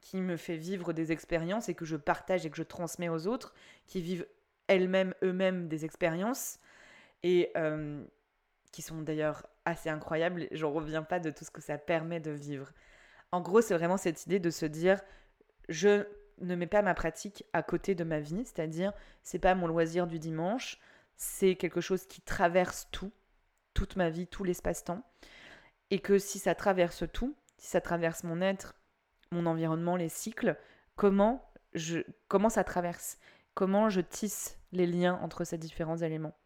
qui 0.00 0.18
me 0.18 0.36
fait 0.36 0.56
vivre 0.56 0.92
des 0.92 1.10
expériences 1.10 1.68
et 1.68 1.74
que 1.74 1.84
je 1.84 1.96
partage 1.96 2.46
et 2.46 2.50
que 2.50 2.56
je 2.56 2.62
transmets 2.62 3.08
aux 3.08 3.26
autres, 3.26 3.52
qui 3.88 4.00
vivent 4.00 4.28
elles-mêmes, 4.68 5.12
eux-mêmes 5.24 5.66
des 5.66 5.84
expériences, 5.84 6.60
et 7.24 7.50
euh, 7.56 8.04
qui 8.70 8.80
sont 8.80 9.02
d'ailleurs 9.02 9.44
assez 9.64 9.88
incroyables. 9.88 10.46
J'en 10.52 10.70
reviens 10.70 11.02
pas 11.02 11.18
de 11.18 11.30
tout 11.30 11.44
ce 11.44 11.50
que 11.50 11.60
ça 11.60 11.78
permet 11.78 12.20
de 12.20 12.30
vivre. 12.30 12.70
En 13.32 13.40
gros, 13.40 13.60
c'est 13.60 13.74
vraiment 13.74 13.96
cette 13.96 14.24
idée 14.24 14.38
de 14.38 14.50
se 14.50 14.66
dire 14.66 15.00
je 15.68 16.06
ne 16.40 16.54
mets 16.54 16.66
pas 16.66 16.82
ma 16.82 16.94
pratique 16.94 17.44
à 17.52 17.62
côté 17.62 17.94
de 17.94 18.04
ma 18.04 18.20
vie, 18.20 18.44
c'est-à-dire 18.44 18.92
c'est 19.22 19.38
pas 19.38 19.54
mon 19.54 19.66
loisir 19.66 20.06
du 20.06 20.18
dimanche, 20.18 20.78
c'est 21.16 21.56
quelque 21.56 21.80
chose 21.80 22.06
qui 22.06 22.20
traverse 22.20 22.88
tout, 22.90 23.12
toute 23.74 23.96
ma 23.96 24.10
vie, 24.10 24.26
tout 24.26 24.44
l'espace-temps, 24.44 25.02
et 25.90 25.98
que 25.98 26.18
si 26.18 26.38
ça 26.38 26.54
traverse 26.54 27.04
tout, 27.12 27.34
si 27.58 27.68
ça 27.68 27.80
traverse 27.80 28.24
mon 28.24 28.40
être, 28.40 28.74
mon 29.30 29.46
environnement, 29.46 29.96
les 29.96 30.08
cycles, 30.08 30.56
comment 30.94 31.50
je 31.74 32.00
comment 32.28 32.48
ça 32.48 32.64
traverse, 32.64 33.18
comment 33.54 33.88
je 33.88 34.00
tisse 34.00 34.58
les 34.72 34.86
liens 34.86 35.18
entre 35.22 35.44
ces 35.44 35.58
différents 35.58 35.96
éléments? 35.96 36.36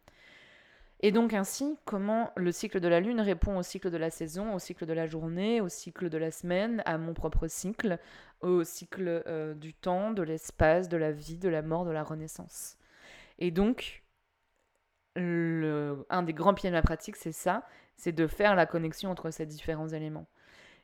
Et 1.03 1.13
donc 1.13 1.33
ainsi, 1.33 1.79
comment 1.87 2.31
le 2.37 2.53
cycle 2.53 2.79
de 2.79 2.89
la 2.89 3.01
Lune 3.01 3.21
répond 3.21 3.57
au 3.57 3.63
cycle 3.63 3.91
de 3.91 3.97
la 3.97 4.11
saison, 4.11 4.55
au 4.55 4.59
cycle 4.59 4.85
de 4.85 4.93
la 4.93 5.07
journée, 5.07 5.63
au 5.63 5.69
cycle 5.69 6.11
de 6.11 6.19
la 6.19 6.31
semaine, 6.31 6.83
à 6.85 6.99
mon 6.99 7.15
propre 7.15 7.49
cycle, 7.49 7.99
au 8.43 8.65
cycle 8.65 9.23
euh, 9.27 9.55
du 9.55 9.73
temps, 9.73 10.11
de 10.11 10.23
l'espace, 10.23 10.91
de 10.91 10.99
la 10.99 11.11
vie, 11.11 11.39
de 11.39 11.49
la 11.49 11.63
mort, 11.63 11.87
de 11.87 11.91
la 11.91 12.03
renaissance. 12.03 12.77
Et 13.39 13.51
donc, 13.51 14.03
le, 15.17 16.05
un 16.11 16.23
des 16.23 16.35
grands 16.35 16.53
pieds 16.53 16.69
de 16.69 16.75
ma 16.75 16.83
pratique, 16.83 17.17
c'est 17.17 17.33
ça, 17.33 17.67
c'est 17.97 18.13
de 18.13 18.27
faire 18.27 18.55
la 18.55 18.67
connexion 18.67 19.11
entre 19.11 19.31
ces 19.31 19.47
différents 19.47 19.89
éléments. 19.89 20.27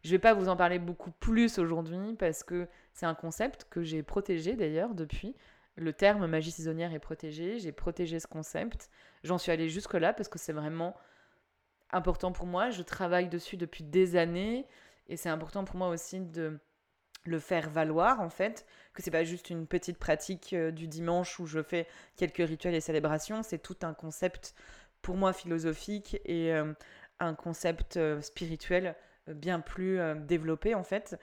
Je 0.02 0.09
ne 0.09 0.12
vais 0.12 0.18
pas 0.18 0.35
vous 0.35 0.48
en 0.48 0.57
parler 0.57 0.79
beaucoup 0.79 1.11
plus 1.11 1.59
aujourd'hui 1.59 2.14
parce 2.18 2.42
que 2.42 2.68
c'est 2.94 3.07
un 3.07 3.14
concept 3.14 3.66
que 3.68 3.83
j'ai 3.83 4.02
protégé 4.02 4.57
d'ailleurs 4.57 4.94
depuis. 4.94 5.35
Le 5.77 5.93
terme 5.93 6.27
magie 6.27 6.51
saisonnière 6.51 6.95
est 6.95 6.99
protégé, 6.99 7.59
j'ai 7.59 7.73
protégé 7.73 8.19
ce 8.19 8.27
concept. 8.27 8.91
J'en 9.25 9.39
suis 9.39 9.53
allée 9.53 9.69
jusque-là 9.69 10.12
parce 10.12 10.29
que 10.29 10.39
c'est 10.39 10.53
vraiment 10.53 10.97
important 11.91 12.33
pour 12.33 12.47
moi. 12.47 12.71
Je 12.71 12.83
travaille 12.83 13.29
dessus 13.29 13.57
depuis 13.57 13.85
des 13.85 14.17
années 14.17 14.67
et 15.09 15.17
c'est 15.17 15.29
important 15.29 15.65
pour 15.65 15.77
moi 15.77 15.89
aussi 15.89 16.21
de 16.21 16.59
le 17.27 17.39
faire 17.39 17.69
valoir 17.69 18.21
en 18.21 18.31
fait, 18.31 18.67
que 18.95 19.03
c'est 19.03 19.11
pas 19.11 19.25
juste 19.25 19.51
une 19.51 19.67
petite 19.67 19.99
pratique 19.99 20.53
euh, 20.53 20.71
du 20.71 20.89
dimanche 20.89 21.39
où 21.41 21.47
je 21.47 21.62
fais 21.62 21.87
quelques 22.17 22.37
rituels 22.37 22.75
et 22.75 22.81
célébrations, 22.81 23.43
c'est 23.43 23.59
tout 23.59 23.77
un 23.83 23.95
concept 23.95 24.55
pour 25.03 25.17
moi 25.17 25.33
philosophique 25.33 26.21
et 26.25 26.53
euh, 26.53 26.73
un 27.21 27.35
concept 27.35 27.97
euh, 27.97 28.21
spirituel 28.21 28.95
bien 29.27 29.59
plus 29.59 29.99
développé 30.21 30.77
en 30.77 30.85
fait. 30.85 31.19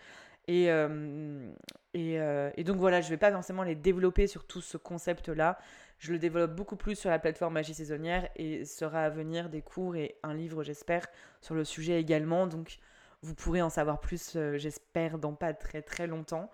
Et, 1.94 2.20
et, 2.58 2.64
donc 2.64 2.78
voilà, 2.78 3.02
je 3.02 3.10
vais 3.10 3.18
pas 3.18 3.32
forcément 3.32 3.64
les 3.64 3.76
développer 3.76 4.28
sur 4.28 4.46
tout 4.46 4.62
ce 4.62 4.78
concept-là. 4.78 5.60
Je 6.00 6.12
le 6.12 6.20
développe 6.20 6.56
beaucoup 6.56 6.76
plus 6.76 6.96
sur 6.96 7.10
la 7.10 7.20
plateforme 7.20 7.54
Magie 7.54 7.74
Saisonnière 7.74 8.28
et 8.36 8.66
sera 8.66 9.04
à 9.04 9.10
venir 9.10 9.50
des 9.50 9.62
cours 9.62 9.96
et 9.96 10.18
un 10.24 10.34
livre, 10.34 10.64
j'espère, 10.64 11.08
sur 11.40 11.56
le 11.56 11.64
sujet 11.64 12.00
également. 12.00 12.46
Donc, 12.48 12.80
vous 13.24 13.36
pourrez 13.36 13.62
en 13.62 13.70
savoir 13.70 14.02
plus, 14.02 14.34
euh, 14.36 14.58
j'espère, 14.58 15.18
dans 15.18 15.34
pas 15.34 15.54
très 15.54 15.82
très 15.82 16.08
longtemps. 16.08 16.52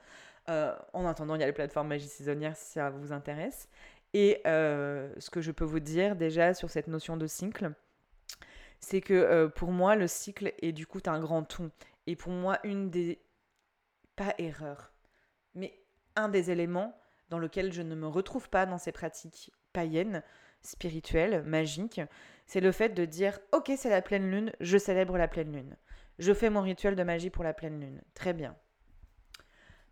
Euh, 0.49 0.75
en 0.93 1.05
attendant, 1.07 1.33
il 1.35 1.41
y 1.41 1.43
a 1.43 1.47
la 1.47 1.53
plateforme 1.53 1.87
Magie 1.87 2.07
Saisonnière 2.07 2.55
si 2.55 2.73
ça 2.73 2.91
vous 2.91 3.11
intéresse. 3.11 3.67
Et 4.13 4.41
euh, 4.45 5.11
ce 5.17 5.31
que 5.31 5.41
je 5.41 5.51
peux 5.51 5.65
vous 5.65 5.79
dire 5.79 6.15
déjà 6.15 6.53
sur 6.53 6.69
cette 6.69 6.87
notion 6.87 7.17
de 7.17 7.25
cycle, 7.25 7.71
c'est 8.79 9.01
que 9.01 9.47
pour 9.47 9.71
moi, 9.71 9.95
le 9.95 10.07
cycle 10.07 10.53
est 10.61 10.71
du 10.71 10.85
coup 10.85 11.01
un 11.07 11.19
grand 11.19 11.43
tout. 11.43 11.69
Et 12.05 12.15
pour 12.15 12.31
moi, 12.31 12.59
une 12.63 12.89
des. 12.91 13.19
Pas 14.15 14.35
erreurs, 14.37 14.91
mais 14.97 14.98
un 16.19 16.29
des 16.29 16.51
éléments 16.51 16.97
dans 17.29 17.39
lequel 17.39 17.71
je 17.73 17.81
ne 17.81 17.95
me 17.95 18.07
retrouve 18.07 18.49
pas 18.49 18.65
dans 18.65 18.77
ces 18.77 18.91
pratiques 18.91 19.51
païennes, 19.73 20.23
spirituel, 20.61 21.43
magique, 21.43 22.01
c'est 22.45 22.59
le 22.59 22.71
fait 22.71 22.89
de 22.89 23.05
dire 23.05 23.39
Ok, 23.51 23.71
c'est 23.77 23.89
la 23.89 24.01
pleine 24.01 24.29
lune, 24.29 24.51
je 24.59 24.77
célèbre 24.77 25.17
la 25.17 25.27
pleine 25.27 25.51
lune. 25.51 25.75
Je 26.17 26.33
fais 26.33 26.49
mon 26.49 26.61
rituel 26.61 26.95
de 26.95 27.03
magie 27.03 27.29
pour 27.29 27.43
la 27.43 27.53
pleine 27.53 27.79
lune. 27.79 28.01
Très 28.13 28.33
bien. 28.33 28.55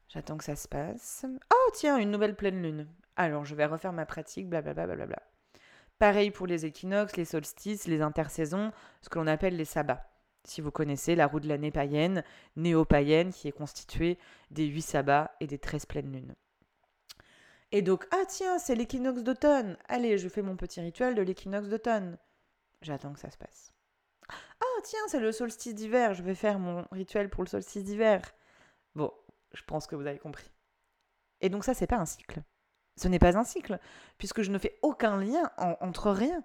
J'attends 0.09 0.37
que 0.37 0.43
ça 0.43 0.55
se 0.55 0.67
passe. 0.67 1.25
Oh, 1.53 1.71
tiens, 1.73 1.97
une 1.97 2.11
nouvelle 2.11 2.35
pleine 2.35 2.61
lune. 2.61 2.87
Alors, 3.15 3.45
je 3.45 3.55
vais 3.55 3.65
refaire 3.65 3.93
ma 3.93 4.05
pratique, 4.05 4.49
blablabla. 4.49 4.85
Bla, 4.85 4.95
bla, 4.95 5.05
bla, 5.05 5.23
Pareil 5.99 6.29
pour 6.29 6.45
les 6.45 6.65
équinoxes, 6.65 7.17
les 7.17 7.25
solstices, 7.25 7.87
les 7.87 8.01
intersaisons, 8.01 8.71
ce 9.01 9.09
que 9.09 9.17
l'on 9.17 9.27
appelle 9.27 9.55
les 9.55 9.65
sabbats. 9.65 10.07
Si 10.47 10.61
vous 10.61 10.71
connaissez 10.71 11.15
la 11.15 11.27
roue 11.27 11.41
de 11.41 11.47
l'année 11.47 11.71
païenne, 11.71 12.23
néo-païenne, 12.55 13.33
qui 13.33 13.49
est 13.49 13.51
constituée 13.51 14.17
des 14.49 14.65
huit 14.65 14.81
sabbats 14.81 15.35
et 15.41 15.47
des 15.47 15.59
treize 15.59 15.85
pleines 15.85 16.11
lunes. 16.11 16.35
Et 17.73 17.81
donc, 17.81 18.07
ah 18.11 18.23
tiens, 18.29 18.57
c'est 18.57 18.75
l'équinoxe 18.75 19.23
d'automne. 19.23 19.77
Allez, 19.89 20.17
je 20.17 20.29
fais 20.29 20.41
mon 20.41 20.55
petit 20.55 20.79
rituel 20.79 21.15
de 21.15 21.21
l'équinoxe 21.21 21.67
d'automne. 21.67 22.17
J'attends 22.81 23.11
que 23.11 23.19
ça 23.19 23.29
se 23.29 23.37
passe. 23.37 23.73
Ah 24.29 24.81
tiens, 24.83 25.01
c'est 25.07 25.19
le 25.19 25.33
solstice 25.33 25.75
d'hiver. 25.75 26.13
Je 26.13 26.23
vais 26.23 26.35
faire 26.35 26.59
mon 26.59 26.85
rituel 26.91 27.29
pour 27.29 27.43
le 27.43 27.49
solstice 27.49 27.83
d'hiver. 27.83 28.21
Bon, 28.95 29.11
je 29.53 29.63
pense 29.63 29.85
que 29.85 29.97
vous 29.97 30.07
avez 30.07 30.19
compris. 30.19 30.49
Et 31.41 31.49
donc 31.49 31.65
ça, 31.65 31.73
c'est 31.73 31.87
pas 31.87 31.97
un 31.97 32.05
cycle. 32.05 32.41
Ce 32.95 33.09
n'est 33.09 33.19
pas 33.19 33.37
un 33.37 33.43
cycle, 33.43 33.79
puisque 34.17 34.41
je 34.43 34.49
ne 34.49 34.57
fais 34.57 34.79
aucun 34.81 35.17
lien 35.17 35.51
entre 35.57 36.09
rien. 36.09 36.41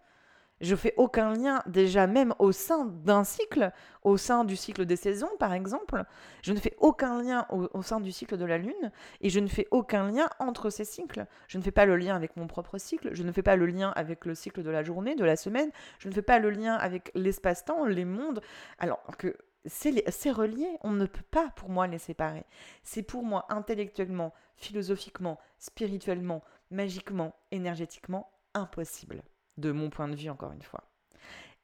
Je 0.63 0.77
fais 0.77 0.95
aucun 0.97 1.35
lien 1.35 1.61
déjà 1.67 2.07
même 2.07 2.35
au 2.39 2.53
sein 2.53 2.85
d'un 2.87 3.25
cycle, 3.25 3.73
au 4.05 4.17
sein 4.17 4.45
du 4.45 4.55
cycle 4.55 4.87
des 4.87 4.95
saisons 4.95 5.31
par 5.41 5.53
exemple. 5.53 6.05
Je 6.43 6.53
ne 6.53 6.59
fais 6.61 6.77
aucun 6.79 7.21
lien 7.21 7.47
au, 7.51 7.83
sein 7.83 8.01
du 8.01 8.13
cycle 8.13 8.37
de 8.37 8.45
la 8.45 8.59
Lune 8.59 8.93
et 9.21 9.29
je 9.29 9.41
ne 9.41 9.49
fais 9.49 9.67
aucun 9.73 10.09
lien 10.09 10.29
entre 10.39 10.71
ces 10.71 10.85
cycles. 10.85 11.27
Je 11.49 11.59
ne 11.59 11.65
fais 11.65 11.73
pas 11.73 11.85
le 11.85 11.97
lien 11.97 12.15
avec 12.15 12.37
mon 12.37 12.47
propre 12.47 12.79
cycle, 12.79 13.11
je 13.13 13.25
ne 13.25 13.33
fais 13.33 13.43
pas 13.43 13.57
le 13.57 13.67
lien 13.67 13.93
avec 13.97 14.25
le 14.25 14.37
cycle 14.37 14.63
de 14.63 14.71
la 14.71 14.85
journée, 14.85 15.17
de 15.17 15.25
la 15.25 15.35
semaine, 15.35 15.73
je 15.99 16.09
ne 16.09 16.15
fais 16.15 16.23
pas 16.23 16.39
le 16.39 16.51
lien 16.51 16.75
avec 16.75 17.11
l'espace-temps, 17.17 17.85
les 17.87 18.05
mondes. 18.05 18.41
Alors 18.79 19.03
que 19.19 19.37
c'est 19.67 20.31
relié, 20.31 20.69
on 20.83 20.93
ne 20.93 21.07
peut 21.07 21.25
pas 21.33 21.51
pour 21.57 21.71
moi 21.71 21.89
les 21.89 21.99
séparer. 21.99 22.45
C'est 22.85 23.03
pour 23.03 23.25
moi 23.25 23.47
intellectuellement, 23.49 24.33
philosophiquement, 24.55 25.41
spirituellement, 25.59 26.45
magiquement, 26.71 27.35
énergétiquement 27.51 28.31
impossible 28.55 29.25
de 29.59 29.73
mon 29.73 29.91
point 29.91 30.09
de 30.09 30.17
vue, 30.17 30.31
encore 30.31 30.53
une 30.53 30.63
fois. 30.63 30.85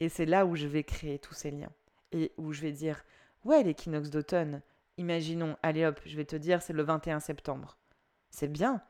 Et 0.01 0.09
c'est 0.09 0.27
là 0.27 0.47
où 0.47 0.55
je 0.55 0.67
vais 0.67 0.85
créer 0.85 1.19
tous 1.19 1.35
ces 1.35 1.51
liens. 1.51 1.73
Et 2.13 2.33
où 2.37 2.53
je 2.53 2.63
vais 2.63 2.73
dire, 2.73 3.05
ouais, 3.45 3.63
l'équinoxe 3.63 4.11
d'automne, 4.11 4.63
imaginons, 4.97 5.57
allez 5.63 5.85
hop, 5.85 6.01
je 6.05 6.17
vais 6.17 6.25
te 6.25 6.37
dire, 6.37 6.63
c'est 6.63 6.73
le 6.73 6.83
21 6.83 7.21
septembre. 7.21 7.79
C'est 8.31 8.49
bien. 8.49 8.83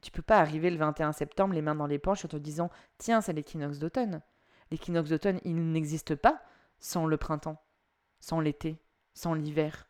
Tu 0.00 0.10
peux 0.10 0.22
pas 0.22 0.38
arriver 0.38 0.70
le 0.70 0.76
21 0.76 1.12
septembre 1.12 1.54
les 1.54 1.62
mains 1.62 1.74
dans 1.74 1.86
les 1.86 1.98
poches 1.98 2.24
en 2.24 2.28
te 2.28 2.36
disant, 2.36 2.70
tiens, 2.98 3.20
c'est 3.20 3.32
l'équinoxe 3.32 3.78
d'automne. 3.78 4.22
L'équinoxe 4.70 5.10
d'automne, 5.10 5.40
il 5.44 5.72
n'existe 5.72 6.14
pas 6.14 6.42
sans 6.78 7.06
le 7.06 7.16
printemps, 7.16 7.60
sans 8.20 8.40
l'été, 8.40 8.78
sans 9.14 9.34
l'hiver. 9.34 9.88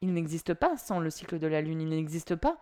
Il 0.00 0.12
n'existe 0.12 0.54
pas 0.54 0.76
sans 0.76 1.00
le 1.00 1.10
cycle 1.10 1.38
de 1.38 1.46
la 1.46 1.60
lune, 1.60 1.80
il 1.80 1.88
n'existe 1.88 2.36
pas 2.36 2.58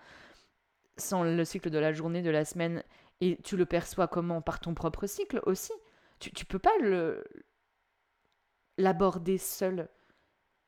sans 0.97 1.23
le 1.23 1.45
cycle 1.45 1.71
de 1.71 1.79
la 1.79 1.93
journée, 1.93 2.23
de 2.23 2.31
la 2.31 2.45
semaine 2.45 2.83
et 3.21 3.41
tu 3.43 3.57
le 3.57 3.67
perçois 3.67 4.09
comment? 4.09 4.41
Par 4.43 4.61
ton 4.61 4.75
propre 4.75 5.07
cycle 5.07 5.41
aussi. 5.45 5.73
Tu 6.19 6.31
ne 6.31 6.45
peux 6.45 6.59
pas 6.59 6.77
le 6.81 7.25
l'aborder 8.77 9.39
seul. 9.39 9.89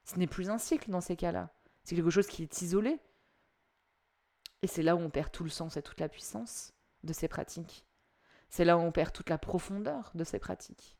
Ce 0.05 0.19
n'est 0.19 0.27
plus 0.27 0.51
un 0.51 0.59
cycle 0.59 0.91
dans 0.91 1.01
ces 1.01 1.17
cas-là. 1.17 1.51
C'est 1.85 1.95
quelque 1.95 2.11
chose 2.11 2.27
qui 2.27 2.43
est 2.43 2.63
isolé. 2.63 2.99
Et 4.63 4.67
c'est 4.67 4.83
là 4.83 4.97
où 4.97 4.99
on 4.99 5.11
perd 5.11 5.31
tout 5.31 5.45
le 5.45 5.51
sens 5.51 5.77
et 5.77 5.83
toute 5.83 6.01
la 6.01 6.09
puissance 6.09 6.75
de 7.05 7.13
ces 7.13 7.29
pratiques. 7.29 7.87
C'est 8.49 8.65
là 8.65 8.77
où 8.77 8.81
on 8.81 8.93
perd 8.93 9.13
toute 9.13 9.31
la 9.31 9.39
profondeur 9.39 10.11
de 10.15 10.25
ces 10.25 10.39
pratiques. 10.39 10.99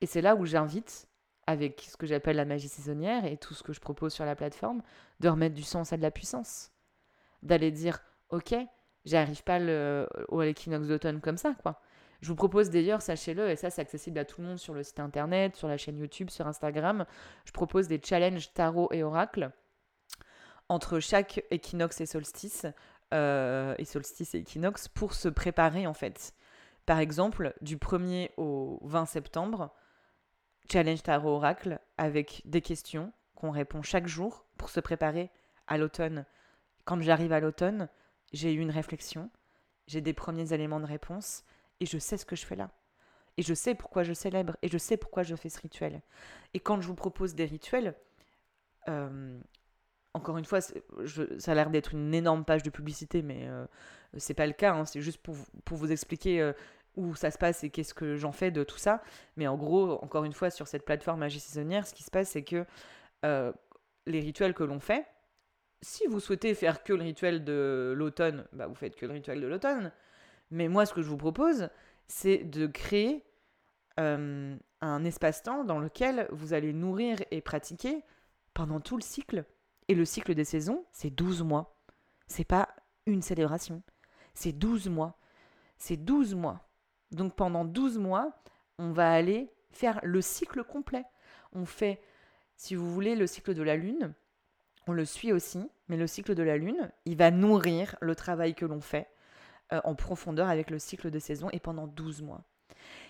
Et 0.00 0.06
c'est 0.06 0.20
là 0.20 0.34
où 0.34 0.44
j'invite, 0.44 1.08
avec 1.46 1.80
ce 1.80 1.96
que 1.96 2.06
j'appelle 2.06 2.36
la 2.36 2.44
magie 2.44 2.68
saisonnière 2.68 3.24
et 3.24 3.36
tout 3.36 3.54
ce 3.54 3.62
que 3.62 3.72
je 3.72 3.80
propose 3.80 4.12
sur 4.12 4.24
la 4.24 4.34
plateforme, 4.34 4.82
de 5.20 5.28
remettre 5.28 5.54
du 5.54 5.62
sens 5.62 5.92
à 5.92 5.96
de 5.96 6.02
la 6.02 6.10
puissance. 6.10 6.72
D'aller 7.42 7.70
dire, 7.70 8.00
ok, 8.30 8.54
j'arrive 9.04 9.42
pas 9.42 9.58
le, 9.58 10.08
au 10.28 10.42
l'équinoxe 10.42 10.88
d'automne 10.88 11.20
comme 11.20 11.36
ça, 11.36 11.54
quoi. 11.62 11.80
Je 12.20 12.28
vous 12.28 12.36
propose 12.36 12.70
d'ailleurs, 12.70 13.02
sachez-le, 13.02 13.50
et 13.50 13.56
ça 13.56 13.68
c'est 13.68 13.82
accessible 13.82 14.18
à 14.18 14.24
tout 14.24 14.40
le 14.40 14.46
monde 14.46 14.58
sur 14.58 14.74
le 14.74 14.84
site 14.84 15.00
internet, 15.00 15.56
sur 15.56 15.66
la 15.66 15.76
chaîne 15.76 15.98
YouTube, 15.98 16.30
sur 16.30 16.46
Instagram, 16.46 17.04
je 17.44 17.50
propose 17.50 17.88
des 17.88 18.00
challenges 18.02 18.52
tarot 18.52 18.88
et 18.92 19.02
oracle 19.02 19.50
entre 20.68 21.00
chaque 21.00 21.44
équinoxe 21.50 22.00
et 22.00 22.06
solstice, 22.06 22.66
euh, 23.12 23.74
et 23.78 23.84
solstice 23.84 24.34
et 24.34 24.38
équinoxe, 24.38 24.86
pour 24.86 25.14
se 25.14 25.28
préparer 25.28 25.86
en 25.86 25.94
fait. 25.94 26.32
Par 26.86 26.98
exemple, 26.98 27.54
du 27.60 27.76
1er 27.76 28.30
au 28.36 28.78
20 28.82 29.06
septembre, 29.06 29.74
challenge 30.70 31.02
tarot 31.02 31.30
oracle 31.30 31.80
avec 31.98 32.42
des 32.44 32.60
questions 32.60 33.12
qu'on 33.34 33.50
répond 33.50 33.82
chaque 33.82 34.06
jour 34.06 34.46
pour 34.56 34.70
se 34.70 34.80
préparer 34.80 35.30
à 35.66 35.76
l'automne. 35.76 36.24
Quand 36.84 37.00
j'arrive 37.00 37.32
à 37.32 37.40
l'automne, 37.40 37.88
j'ai 38.32 38.52
eu 38.52 38.60
une 38.60 38.70
réflexion, 38.70 39.30
j'ai 39.86 40.00
des 40.00 40.12
premiers 40.12 40.52
éléments 40.52 40.80
de 40.80 40.86
réponse, 40.86 41.44
et 41.80 41.86
je 41.86 41.98
sais 41.98 42.16
ce 42.16 42.24
que 42.24 42.36
je 42.36 42.46
fais 42.46 42.56
là. 42.56 42.70
Et 43.38 43.42
je 43.42 43.54
sais 43.54 43.74
pourquoi 43.74 44.02
je 44.02 44.12
célèbre, 44.12 44.56
et 44.62 44.68
je 44.68 44.78
sais 44.78 44.96
pourquoi 44.96 45.22
je 45.22 45.34
fais 45.34 45.48
ce 45.48 45.60
rituel. 45.60 46.02
Et 46.54 46.60
quand 46.60 46.80
je 46.80 46.86
vous 46.86 46.94
propose 46.94 47.34
des 47.34 47.44
rituels, 47.44 47.94
euh, 48.88 49.38
encore 50.14 50.36
une 50.36 50.44
fois, 50.44 50.60
ça 50.60 51.52
a 51.52 51.54
l'air 51.54 51.70
d'être 51.70 51.94
une 51.94 52.14
énorme 52.14 52.44
page 52.44 52.62
de 52.62 52.70
publicité, 52.70 53.22
mais 53.22 53.48
euh, 53.48 53.64
c'est 54.18 54.34
pas 54.34 54.46
le 54.46 54.52
cas. 54.52 54.74
Hein. 54.74 54.84
c'est 54.84 55.00
juste 55.00 55.18
pour, 55.18 55.36
pour, 55.64 55.78
vous 55.78 55.90
expliquer 55.90 56.42
euh, 56.42 56.52
où 56.96 57.14
ça 57.14 57.30
se 57.30 57.38
passe 57.38 57.64
et 57.64 57.70
qu'est-ce 57.70 57.94
que 57.94 58.16
j'en 58.16 58.32
fais 58.32 58.50
de 58.50 58.62
tout 58.64 58.76
ça. 58.76 59.02
Mais 59.36 59.46
en 59.46 59.56
gros, 59.56 59.92
encore 60.04 60.24
une 60.24 60.34
fois, 60.34 60.50
sur 60.50 60.68
cette 60.68 60.84
plateforme 60.84 61.20
magie 61.20 61.40
saisonnière, 61.40 61.86
ce 61.86 61.94
qui 61.94 62.02
se 62.02 62.10
passe, 62.10 62.30
c'est 62.30 62.44
que 62.44 62.66
les 64.06 64.20
rituels 64.20 64.52
que 64.52 64.64
l'on 64.64 64.80
fait, 64.80 65.06
si 65.82 66.06
vous 66.06 66.20
souhaitez 66.20 66.54
faire 66.54 66.84
que 66.84 66.92
le 66.92 67.02
rituel 67.02 67.44
de 67.44 67.92
l'automne, 67.96 68.46
bah 68.52 68.66
vous 68.66 68.74
faites 68.74 68.96
que 68.96 69.04
le 69.04 69.12
rituel 69.12 69.40
de 69.40 69.46
l'automne. 69.46 69.92
Mais 70.50 70.68
moi, 70.68 70.86
ce 70.86 70.94
que 70.94 71.02
je 71.02 71.08
vous 71.08 71.16
propose, 71.16 71.68
c'est 72.06 72.38
de 72.38 72.66
créer 72.66 73.24
euh, 73.98 74.56
un 74.80 75.04
espace-temps 75.04 75.64
dans 75.64 75.80
lequel 75.80 76.28
vous 76.30 76.54
allez 76.54 76.72
nourrir 76.72 77.18
et 77.30 77.40
pratiquer 77.40 78.04
pendant 78.54 78.80
tout 78.80 78.96
le 78.96 79.02
cycle. 79.02 79.44
Et 79.88 79.94
le 79.94 80.04
cycle 80.04 80.34
des 80.34 80.44
saisons, 80.44 80.86
c'est 80.92 81.10
12 81.10 81.42
mois. 81.42 81.76
C'est 82.28 82.44
pas 82.44 82.68
une 83.06 83.22
célébration. 83.22 83.82
C'est 84.34 84.52
12 84.52 84.88
mois. 84.88 85.18
C'est 85.78 85.96
12 85.96 86.36
mois. 86.36 86.68
Donc 87.10 87.34
pendant 87.34 87.64
12 87.64 87.98
mois, 87.98 88.40
on 88.78 88.92
va 88.92 89.10
aller 89.10 89.50
faire 89.70 90.00
le 90.04 90.20
cycle 90.20 90.62
complet. 90.62 91.04
On 91.52 91.66
fait, 91.66 92.00
si 92.56 92.74
vous 92.74 92.92
voulez, 92.92 93.16
le 93.16 93.26
cycle 93.26 93.54
de 93.54 93.62
la 93.62 93.76
lune 93.76 94.14
on 94.86 94.92
le 94.92 95.04
suit 95.04 95.32
aussi, 95.32 95.68
mais 95.88 95.96
le 95.96 96.06
cycle 96.06 96.34
de 96.34 96.42
la 96.42 96.56
Lune, 96.56 96.90
il 97.04 97.16
va 97.16 97.30
nourrir 97.30 97.96
le 98.00 98.14
travail 98.14 98.54
que 98.54 98.64
l'on 98.64 98.80
fait 98.80 99.08
euh, 99.72 99.80
en 99.84 99.94
profondeur 99.94 100.48
avec 100.48 100.70
le 100.70 100.78
cycle 100.78 101.10
de 101.10 101.18
saison 101.18 101.48
et 101.52 101.60
pendant 101.60 101.86
12 101.86 102.22
mois. 102.22 102.42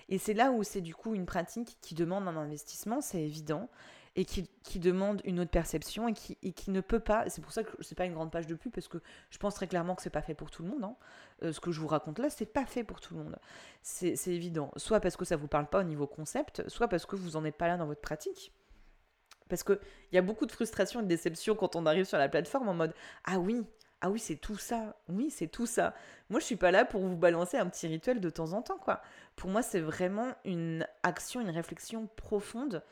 Et 0.09 0.19
c'est 0.19 0.35
là 0.35 0.51
où 0.51 0.63
c'est 0.63 0.81
du 0.81 0.95
coup 0.95 1.15
une 1.15 1.27
pratique 1.27 1.79
qui 1.81 1.95
demande 1.95 2.29
un 2.29 2.37
investissement, 2.37 3.01
c'est 3.01 3.23
évident, 3.23 3.69
et 4.15 4.27
qui, 4.27 4.79
demande 4.79 5.23
une 5.25 5.41
autre 5.41 5.51
perception 5.51 6.07
et 6.07 6.13
qui, 6.13 6.37
qui 6.37 6.71
ne 6.71 6.83
peut 6.83 7.01
pas, 7.01 7.31
c'est 7.31 7.41
pour 7.41 7.53
ça 7.53 7.65
que 7.65 7.71
c'est 7.81 7.95
pas 7.95 8.05
une 8.05 8.13
grande 8.13 8.31
page 8.31 8.47
de 8.47 8.55
pub, 8.55 8.71
parce 8.71 8.89
que 8.89 8.99
je 9.31 9.39
pense 9.39 9.55
très 9.55 9.67
clairement 9.67 9.95
que 9.95 10.03
c'est 10.03 10.11
pas 10.11 10.21
fait 10.21 10.35
pour 10.35 10.51
tout 10.51 10.63
le 10.63 10.69
monde. 10.69 10.85
Hein. 10.85 10.97
Euh, 11.45 11.53
ce 11.53 11.61
que 11.61 11.73
je 11.73 11.81
vous 11.81 11.87
raconte 11.87 12.19
là, 12.19 12.29
c'est 12.29 12.45
pas 12.45 12.67
fait 12.67 12.85
pour 12.85 13.01
tout 13.01 13.15
le 13.15 13.23
monde. 13.23 13.39
C'est 13.81 14.15
évident. 14.27 14.71
Soit 14.77 15.01
parce 15.01 15.17
que 15.17 15.25
ça 15.25 15.37
vous 15.37 15.49
parle 15.49 15.67
pas 15.67 15.81
au 15.81 15.85
niveau 15.85 16.07
concept, 16.07 16.69
soit 16.69 16.89
parce 16.89 17.07
que 17.07 17.17
vous 17.17 17.37
en 17.37 17.45
êtes 17.45 17.57
pas 17.57 17.69
là 17.69 17.79
dans 17.79 17.87
votre 17.87 18.03
pratique. 18.03 18.53
Parce 19.53 19.65
qu'il 19.65 19.79
y 20.13 20.17
a 20.17 20.23
beaucoup 20.23 20.47
de 20.47 20.53
frustration 20.53 21.01
et 21.01 21.03
de 21.03 21.09
déception 21.09 21.55
quand 21.55 21.77
on 21.77 21.85
arrive 21.85 22.07
sur 22.07 22.17
la 22.17 22.31
plateforme 22.31 22.71
en 22.71 22.73
mode 22.73 22.95
Ah 23.25 23.39
oui, 23.39 23.67
ah 24.01 24.09
oui, 24.09 24.19
c'est 24.19 24.37
tout 24.37 24.57
ça. 24.57 24.97
Oui, 25.11 25.29
c'est 25.29 25.47
tout 25.47 25.67
ça. 25.67 25.93
Moi, 26.31 26.41
je 26.41 26.47
suis 26.47 26.57
pas 26.57 26.71
là 26.71 26.87
pour 26.87 27.03
vous 27.03 27.19
balancer 27.19 27.59
un 27.59 27.67
petit 27.67 27.87
rituel 27.87 28.19
de 28.19 28.31
temps 28.31 28.55
en 28.55 28.63
temps, 28.63 28.79
quoi. 28.79 29.03
Pour 29.37 29.51
moi, 29.51 29.61
c'est 29.61 29.81
vraiment 29.81 30.29
une 30.47 30.87
action, 31.03 31.43
une 31.43 31.51
réflexion 31.51 32.09
profonde. 32.17 32.83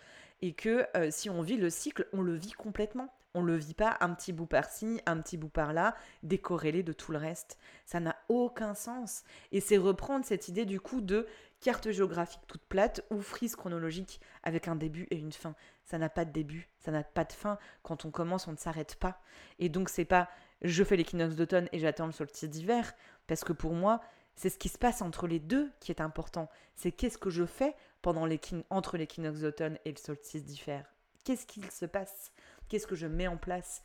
Et 0.43 0.53
que 0.53 0.87
euh, 0.99 1.09
si 1.11 1.31
on 1.31 1.41
vit 1.41 1.57
le 1.57 1.71
cycle, 1.71 2.07
on 2.13 2.21
le 2.21 2.35
vit 2.35 2.53
complètement. 2.53 3.09
On 3.33 3.43
le 3.43 3.57
vit 3.57 3.75
pas 3.75 3.97
un 4.01 4.13
petit 4.13 4.35
bout 4.35 4.45
par-ci, 4.45 5.01
un 5.07 5.19
petit 5.23 5.39
bout 5.39 5.49
par-là, 5.49 5.95
décorrélé 6.23 6.83
de 6.83 6.93
tout 6.93 7.13
le 7.13 7.19
reste. 7.19 7.59
Ça 7.87 8.01
n'a 8.01 8.17
aucun 8.29 8.75
sens. 8.75 9.23
Et 9.51 9.61
c'est 9.61 9.79
reprendre 9.79 10.27
cette 10.27 10.49
idée 10.49 10.67
du 10.67 10.79
coup 10.79 11.01
de 11.01 11.27
carte 11.61 11.91
géographique 11.91 12.41
toute 12.47 12.63
plate 12.63 13.05
ou 13.11 13.21
frise 13.21 13.57
chronologique 13.57 14.21
avec 14.43 14.69
un 14.69 14.77
début 14.77 15.07
et 15.11 15.17
une 15.17 15.33
fin. 15.33 15.55
Ça 15.91 15.99
n'a 15.99 16.09
pas 16.09 16.25
de 16.25 16.31
début, 16.31 16.69
ça 16.79 16.93
n'a 16.93 17.03
pas 17.03 17.25
de 17.25 17.33
fin. 17.33 17.59
Quand 17.83 18.05
on 18.05 18.13
commence, 18.13 18.47
on 18.47 18.53
ne 18.53 18.57
s'arrête 18.57 18.95
pas. 18.95 19.21
Et 19.59 19.69
donc 19.69 19.89
c'est 19.89 20.05
pas 20.05 20.29
je 20.63 20.85
fais 20.85 20.95
l'équinoxe 20.95 21.35
d'automne 21.35 21.69
et 21.73 21.81
j'attends 21.81 22.07
le 22.07 22.13
solstice 22.13 22.49
d'hiver, 22.49 22.93
parce 23.27 23.43
que 23.43 23.53
pour 23.53 23.73
moi, 23.73 24.01
c'est 24.37 24.51
ce 24.51 24.59
qui 24.59 24.69
se 24.69 24.79
passe 24.79 25.03
entre 25.03 25.27
les 25.27 25.41
deux 25.41 25.73
qui 25.81 25.91
est 25.91 26.01
important. 26.01 26.49
C'est 26.77 26.93
qu'est-ce 26.93 27.19
que 27.19 27.29
je 27.29 27.45
fais 27.45 27.75
pendant 28.03 28.29
entre 28.71 28.97
l'équinoxe 28.99 29.41
d'automne 29.41 29.79
et 29.85 29.91
le 29.91 29.97
solstice 29.97 30.45
d'hiver. 30.45 30.85
Qu'est-ce 31.25 31.45
qu'il 31.45 31.69
se 31.73 31.87
passe? 31.87 32.31
Qu'est-ce 32.69 32.87
que 32.87 32.95
je 32.95 33.09
mets 33.09 33.27
en 33.27 33.37
place? 33.37 33.83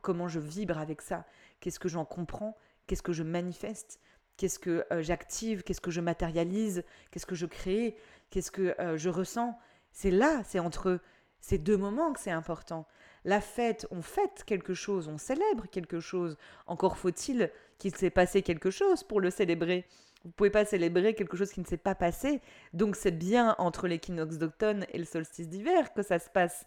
Comment 0.00 0.28
je 0.28 0.40
vibre 0.40 0.78
avec 0.78 1.02
ça? 1.02 1.26
Qu'est-ce 1.60 1.78
que 1.78 1.90
j'en 1.90 2.06
comprends? 2.06 2.56
Qu'est-ce 2.86 3.02
que 3.02 3.12
je 3.12 3.24
manifeste? 3.24 4.00
Qu'est-ce 4.38 4.58
que 4.58 4.86
j'active, 5.00 5.64
qu'est-ce 5.64 5.82
que 5.82 5.90
je 5.90 6.00
matérialise, 6.00 6.82
qu'est-ce 7.10 7.26
que 7.26 7.34
je 7.34 7.46
crée, 7.46 7.96
qu'est-ce 8.30 8.50
que 8.50 8.74
je 8.96 9.08
ressens? 9.10 9.58
C'est 9.92 10.10
là, 10.10 10.42
c'est 10.44 10.58
entre 10.58 11.00
ces 11.42 11.58
deux 11.58 11.76
moments 11.76 12.12
que 12.14 12.20
c'est 12.20 12.30
important. 12.30 12.86
La 13.24 13.40
fête, 13.40 13.86
on 13.90 14.00
fête 14.00 14.44
quelque 14.46 14.72
chose, 14.72 15.08
on 15.08 15.18
célèbre 15.18 15.66
quelque 15.70 16.00
chose. 16.00 16.38
Encore 16.66 16.96
faut-il 16.96 17.50
qu'il 17.78 17.94
s'est 17.94 18.10
passé 18.10 18.42
quelque 18.42 18.70
chose 18.70 19.02
pour 19.02 19.20
le 19.20 19.30
célébrer. 19.30 19.84
Vous 20.22 20.28
ne 20.28 20.32
pouvez 20.34 20.50
pas 20.50 20.64
célébrer 20.64 21.14
quelque 21.14 21.36
chose 21.36 21.50
qui 21.50 21.60
ne 21.60 21.66
s'est 21.66 21.76
pas 21.76 21.96
passé. 21.96 22.40
Donc 22.72 22.94
c'est 22.94 23.10
bien 23.10 23.56
entre 23.58 23.88
l'équinoxe 23.88 24.38
d'automne 24.38 24.86
et 24.92 24.98
le 24.98 25.04
solstice 25.04 25.48
d'hiver 25.48 25.92
que 25.92 26.02
ça 26.02 26.20
se 26.20 26.30
passe. 26.30 26.64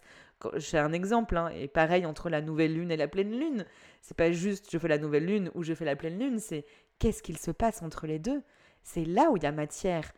J'ai 0.56 0.78
un 0.78 0.92
exemple, 0.92 1.38
hein, 1.38 1.48
et 1.48 1.68
pareil 1.68 2.04
entre 2.04 2.28
la 2.28 2.42
nouvelle 2.42 2.74
lune 2.74 2.90
et 2.90 2.98
la 2.98 3.08
pleine 3.08 3.32
lune. 3.32 3.64
C'est 4.02 4.16
pas 4.16 4.30
juste 4.30 4.70
je 4.70 4.78
fais 4.78 4.88
la 4.88 4.98
nouvelle 4.98 5.24
lune 5.24 5.50
ou 5.54 5.62
je 5.62 5.72
fais 5.72 5.86
la 5.86 5.96
pleine 5.96 6.18
lune, 6.18 6.38
c'est 6.38 6.66
qu'est-ce 6.98 7.22
qu'il 7.22 7.38
se 7.38 7.50
passe 7.50 7.80
entre 7.80 8.06
les 8.06 8.18
deux? 8.18 8.42
C'est 8.82 9.06
là 9.06 9.30
où 9.30 9.38
il 9.38 9.42
y 9.42 9.46
a 9.46 9.52
matière 9.52 10.12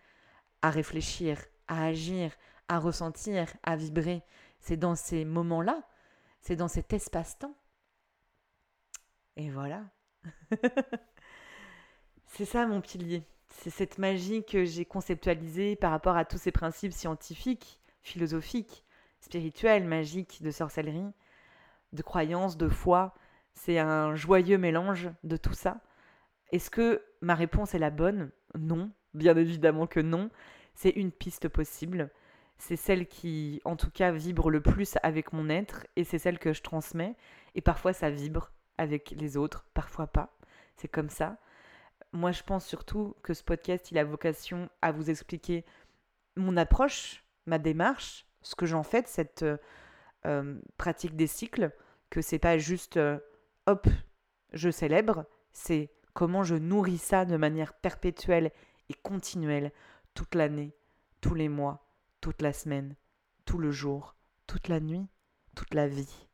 à 0.60 0.70
réfléchir, 0.70 1.38
à 1.68 1.86
agir, 1.86 2.32
à 2.68 2.80
ressentir, 2.80 3.46
à 3.62 3.76
vibrer. 3.76 4.22
C'est 4.60 4.76
dans 4.76 4.94
ces 4.94 5.24
moments-là, 5.24 5.82
c'est 6.40 6.56
dans 6.56 6.68
cet 6.68 6.92
espace-temps. 6.92 7.54
Et 9.36 9.50
voilà. 9.50 9.84
c'est 12.26 12.44
ça 12.44 12.66
mon 12.66 12.80
pilier. 12.80 13.24
C'est 13.48 13.70
cette 13.70 13.98
magie 13.98 14.44
que 14.44 14.64
j'ai 14.64 14.84
conceptualisée 14.84 15.76
par 15.76 15.90
rapport 15.90 16.16
à 16.16 16.24
tous 16.24 16.38
ces 16.38 16.52
principes 16.52 16.92
scientifiques, 16.92 17.80
philosophiques, 18.02 18.84
spirituels, 19.20 19.84
magiques, 19.84 20.42
de 20.42 20.50
sorcellerie, 20.50 21.12
de 21.92 22.02
croyances, 22.02 22.56
de 22.56 22.68
foi. 22.68 23.14
C'est 23.54 23.78
un 23.78 24.14
joyeux 24.14 24.58
mélange 24.58 25.10
de 25.24 25.36
tout 25.36 25.54
ça. 25.54 25.80
Est-ce 26.50 26.70
que 26.70 27.02
ma 27.20 27.34
réponse 27.34 27.74
est 27.74 27.78
la 27.78 27.90
bonne? 27.90 28.30
Non, 28.58 28.90
bien 29.14 29.36
évidemment 29.36 29.86
que 29.86 30.00
non. 30.00 30.30
C'est 30.74 30.90
une 30.90 31.12
piste 31.12 31.48
possible 31.48 32.10
c'est 32.58 32.76
celle 32.76 33.06
qui, 33.06 33.60
en 33.64 33.76
tout 33.76 33.90
cas, 33.90 34.10
vibre 34.10 34.50
le 34.50 34.60
plus 34.60 34.98
avec 35.02 35.32
mon 35.32 35.48
être 35.48 35.86
et 35.96 36.04
c'est 36.04 36.18
celle 36.18 36.38
que 36.38 36.52
je 36.52 36.62
transmets. 36.62 37.14
Et 37.54 37.60
parfois, 37.60 37.92
ça 37.92 38.10
vibre 38.10 38.52
avec 38.78 39.10
les 39.16 39.36
autres, 39.36 39.64
parfois 39.74 40.08
pas. 40.08 40.36
C'est 40.76 40.88
comme 40.88 41.08
ça. 41.08 41.38
Moi, 42.12 42.32
je 42.32 42.42
pense 42.42 42.66
surtout 42.66 43.14
que 43.22 43.32
ce 43.32 43.44
podcast, 43.44 43.90
il 43.90 43.98
a 43.98 44.04
vocation 44.04 44.68
à 44.82 44.92
vous 44.92 45.08
expliquer 45.08 45.64
mon 46.36 46.56
approche, 46.56 47.24
ma 47.46 47.58
démarche, 47.58 48.26
ce 48.42 48.54
que 48.54 48.66
j'en 48.66 48.82
fais 48.82 49.02
de 49.02 49.08
cette 49.08 49.44
euh, 50.26 50.60
pratique 50.76 51.16
des 51.16 51.26
cycles, 51.26 51.72
que 52.10 52.22
c'est 52.22 52.38
pas 52.38 52.58
juste 52.58 52.96
euh, 52.96 53.18
hop, 53.66 53.86
je 54.52 54.70
célèbre, 54.70 55.26
c'est 55.52 55.90
comment 56.14 56.42
je 56.42 56.54
nourris 56.54 56.98
ça 56.98 57.24
de 57.24 57.36
manière 57.36 57.74
perpétuelle 57.74 58.50
et 58.88 58.94
continuelle 58.94 59.72
toute 60.14 60.34
l'année, 60.34 60.74
tous 61.20 61.34
les 61.34 61.48
mois, 61.48 61.87
toute 62.20 62.42
la 62.42 62.52
semaine, 62.52 62.96
tout 63.44 63.58
le 63.58 63.70
jour, 63.70 64.16
toute 64.46 64.68
la 64.68 64.80
nuit, 64.80 65.06
toute 65.54 65.74
la 65.74 65.88
vie. 65.88 66.28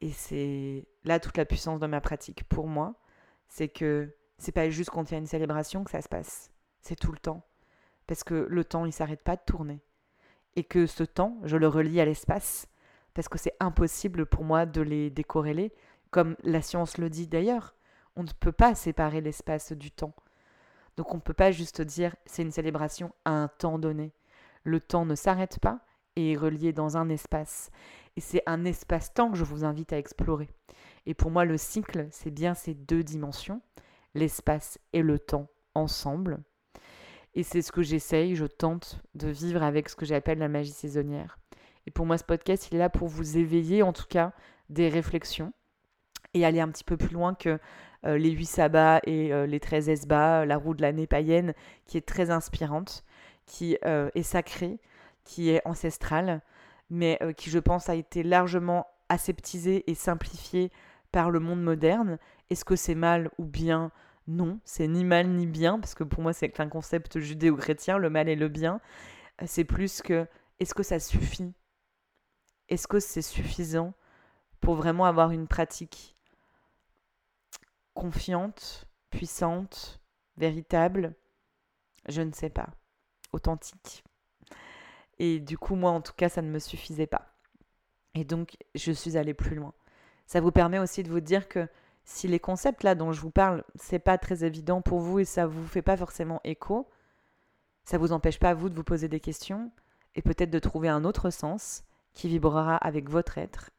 Et 0.00 0.10
c'est 0.10 0.86
là 1.04 1.20
toute 1.20 1.36
la 1.36 1.44
puissance 1.44 1.80
de 1.80 1.86
ma 1.86 2.00
pratique 2.00 2.44
pour 2.44 2.66
moi, 2.66 2.94
c'est 3.48 3.68
que 3.68 4.14
c'est 4.38 4.52
pas 4.52 4.68
juste 4.70 4.90
quand 4.90 5.10
il 5.10 5.14
y 5.14 5.16
a 5.16 5.20
une 5.20 5.26
célébration 5.26 5.84
que 5.84 5.90
ça 5.90 6.02
se 6.02 6.08
passe, 6.08 6.50
c'est 6.80 6.96
tout 6.96 7.12
le 7.12 7.18
temps. 7.18 7.46
Parce 8.06 8.24
que 8.24 8.34
le 8.34 8.64
temps, 8.64 8.84
il 8.84 8.92
s'arrête 8.92 9.22
pas 9.22 9.36
de 9.36 9.42
tourner. 9.46 9.80
Et 10.56 10.64
que 10.64 10.86
ce 10.86 11.04
temps, 11.04 11.38
je 11.44 11.56
le 11.56 11.68
relie 11.68 12.00
à 12.00 12.04
l'espace, 12.04 12.66
parce 13.14 13.28
que 13.28 13.38
c'est 13.38 13.54
impossible 13.60 14.26
pour 14.26 14.44
moi 14.44 14.66
de 14.66 14.80
les 14.80 15.10
décorréler, 15.10 15.72
comme 16.10 16.36
la 16.42 16.62
science 16.62 16.98
le 16.98 17.08
dit 17.08 17.28
d'ailleurs. 17.28 17.74
On 18.16 18.24
ne 18.24 18.30
peut 18.40 18.52
pas 18.52 18.74
séparer 18.74 19.20
l'espace 19.20 19.72
du 19.72 19.90
temps. 19.90 20.14
Donc 20.96 21.12
on 21.12 21.16
ne 21.16 21.22
peut 21.22 21.32
pas 21.32 21.52
juste 21.52 21.80
dire 21.80 22.14
c'est 22.26 22.42
une 22.42 22.50
célébration 22.50 23.14
à 23.24 23.30
un 23.30 23.48
temps 23.48 23.78
donné. 23.78 24.12
Le 24.64 24.80
temps 24.80 25.04
ne 25.06 25.14
s'arrête 25.14 25.58
pas 25.60 25.80
et 26.16 26.32
est 26.32 26.36
relié 26.36 26.72
dans 26.72 26.96
un 26.96 27.08
espace. 27.08 27.70
Et 28.16 28.20
c'est 28.20 28.42
un 28.46 28.64
espace-temps 28.64 29.30
que 29.30 29.38
je 29.38 29.44
vous 29.44 29.64
invite 29.64 29.92
à 29.92 29.98
explorer. 29.98 30.48
Et 31.06 31.14
pour 31.14 31.30
moi, 31.30 31.44
le 31.44 31.56
cycle, 31.56 32.06
c'est 32.10 32.30
bien 32.30 32.54
ces 32.54 32.74
deux 32.74 33.02
dimensions, 33.02 33.60
l'espace 34.14 34.78
et 34.92 35.02
le 35.02 35.18
temps 35.18 35.48
ensemble. 35.74 36.42
Et 37.34 37.42
c'est 37.42 37.62
ce 37.62 37.72
que 37.72 37.82
j'essaye, 37.82 38.36
je 38.36 38.44
tente 38.44 39.00
de 39.14 39.28
vivre 39.28 39.62
avec 39.62 39.88
ce 39.88 39.96
que 39.96 40.04
j'appelle 40.04 40.38
la 40.38 40.48
magie 40.48 40.72
saisonnière. 40.72 41.38
Et 41.86 41.90
pour 41.90 42.06
moi, 42.06 42.18
ce 42.18 42.24
podcast, 42.24 42.68
il 42.70 42.76
est 42.76 42.78
là 42.78 42.90
pour 42.90 43.08
vous 43.08 43.38
éveiller, 43.38 43.82
en 43.82 43.92
tout 43.92 44.06
cas, 44.08 44.32
des 44.68 44.88
réflexions 44.88 45.52
et 46.34 46.44
aller 46.44 46.60
un 46.60 46.68
petit 46.68 46.84
peu 46.84 46.96
plus 46.96 47.12
loin 47.12 47.34
que 47.34 47.58
euh, 48.04 48.18
les 48.18 48.30
huit 48.30 48.46
sabbats 48.46 49.00
et 49.04 49.32
euh, 49.32 49.46
les 49.46 49.60
13 49.60 49.88
esbats, 49.88 50.44
la 50.44 50.56
roue 50.56 50.74
de 50.74 50.82
l'année 50.82 51.06
païenne, 51.06 51.54
qui 51.86 51.96
est 51.96 52.06
très 52.06 52.30
inspirante 52.30 53.04
qui 53.52 53.76
euh, 53.84 54.08
est 54.14 54.22
sacré, 54.22 54.80
qui 55.24 55.50
est 55.50 55.60
ancestral, 55.66 56.40
mais 56.88 57.18
euh, 57.20 57.34
qui, 57.34 57.50
je 57.50 57.58
pense, 57.58 57.90
a 57.90 57.94
été 57.94 58.22
largement 58.22 58.86
aseptisé 59.10 59.84
et 59.90 59.94
simplifié 59.94 60.72
par 61.10 61.30
le 61.30 61.38
monde 61.38 61.62
moderne. 61.62 62.18
Est-ce 62.48 62.64
que 62.64 62.76
c'est 62.76 62.94
mal 62.94 63.30
ou 63.36 63.44
bien? 63.44 63.92
Non, 64.26 64.58
c'est 64.64 64.88
ni 64.88 65.04
mal 65.04 65.28
ni 65.28 65.46
bien, 65.46 65.78
parce 65.78 65.94
que 65.94 66.02
pour 66.02 66.22
moi, 66.22 66.32
c'est 66.32 66.60
un 66.60 66.68
concept 66.70 67.18
judéo-chrétien, 67.18 67.98
le 67.98 68.08
mal 68.08 68.30
et 68.30 68.36
le 68.36 68.48
bien. 68.48 68.80
C'est 69.44 69.64
plus 69.64 70.00
que 70.00 70.26
est-ce 70.58 70.72
que 70.72 70.82
ça 70.82 70.98
suffit? 70.98 71.52
Est-ce 72.70 72.88
que 72.88 73.00
c'est 73.00 73.20
suffisant 73.20 73.92
pour 74.60 74.76
vraiment 74.76 75.04
avoir 75.04 75.30
une 75.30 75.46
pratique 75.46 76.16
confiante, 77.92 78.88
puissante, 79.10 80.00
véritable? 80.38 81.14
Je 82.08 82.22
ne 82.22 82.32
sais 82.32 82.50
pas 82.50 82.70
authentique. 83.32 84.04
Et 85.18 85.40
du 85.40 85.58
coup, 85.58 85.74
moi, 85.74 85.90
en 85.90 86.00
tout 86.00 86.14
cas, 86.14 86.28
ça 86.28 86.42
ne 86.42 86.50
me 86.50 86.58
suffisait 86.58 87.06
pas. 87.06 87.32
Et 88.14 88.24
donc, 88.24 88.56
je 88.74 88.92
suis 88.92 89.16
allée 89.16 89.34
plus 89.34 89.54
loin. 89.54 89.72
Ça 90.26 90.40
vous 90.40 90.52
permet 90.52 90.78
aussi 90.78 91.02
de 91.02 91.10
vous 91.10 91.20
dire 91.20 91.48
que 91.48 91.68
si 92.04 92.28
les 92.28 92.40
concepts 92.40 92.82
là 92.82 92.94
dont 92.94 93.12
je 93.12 93.20
vous 93.20 93.30
parle, 93.30 93.64
c'est 93.74 93.98
pas 93.98 94.18
très 94.18 94.44
évident 94.44 94.82
pour 94.82 95.00
vous 95.00 95.20
et 95.20 95.24
ça 95.24 95.46
vous 95.46 95.66
fait 95.66 95.82
pas 95.82 95.96
forcément 95.96 96.40
écho, 96.44 96.88
ça 97.84 97.98
vous 97.98 98.12
empêche 98.12 98.38
pas 98.38 98.54
vous 98.54 98.68
de 98.68 98.74
vous 98.74 98.84
poser 98.84 99.08
des 99.08 99.20
questions 99.20 99.70
et 100.14 100.22
peut-être 100.22 100.50
de 100.50 100.58
trouver 100.58 100.88
un 100.88 101.04
autre 101.04 101.30
sens 101.30 101.84
qui 102.12 102.28
vibrera 102.28 102.76
avec 102.76 103.08
votre 103.08 103.38
être 103.38 103.70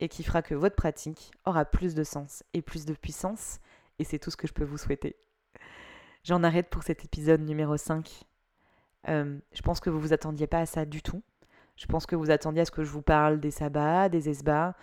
et 0.00 0.08
qui 0.08 0.22
fera 0.22 0.42
que 0.42 0.54
votre 0.54 0.76
pratique 0.76 1.30
aura 1.44 1.64
plus 1.64 1.94
de 1.94 2.04
sens 2.04 2.42
et 2.52 2.62
plus 2.62 2.84
de 2.84 2.94
puissance 2.94 3.60
et 3.98 4.04
c'est 4.04 4.18
tout 4.18 4.30
ce 4.30 4.36
que 4.36 4.46
je 4.46 4.52
peux 4.52 4.64
vous 4.64 4.78
souhaiter. 4.78 5.16
J'en 6.24 6.42
arrête 6.42 6.68
pour 6.68 6.82
cet 6.82 7.04
épisode 7.04 7.40
numéro 7.40 7.76
5 7.76 8.24
euh, 9.08 9.38
je 9.52 9.62
pense 9.62 9.80
que 9.80 9.90
vous 9.90 10.00
vous 10.00 10.12
attendiez 10.12 10.46
pas 10.46 10.60
à 10.60 10.66
ça 10.66 10.84
du 10.84 11.02
tout. 11.02 11.22
Je 11.76 11.86
pense 11.86 12.06
que 12.06 12.16
vous 12.16 12.30
attendiez 12.30 12.62
à 12.62 12.64
ce 12.64 12.70
que 12.70 12.84
je 12.84 12.90
vous 12.90 13.02
parle 13.02 13.40
des 13.40 13.50
sabbats, 13.50 14.08
des 14.08 14.28
esbats. 14.28 14.74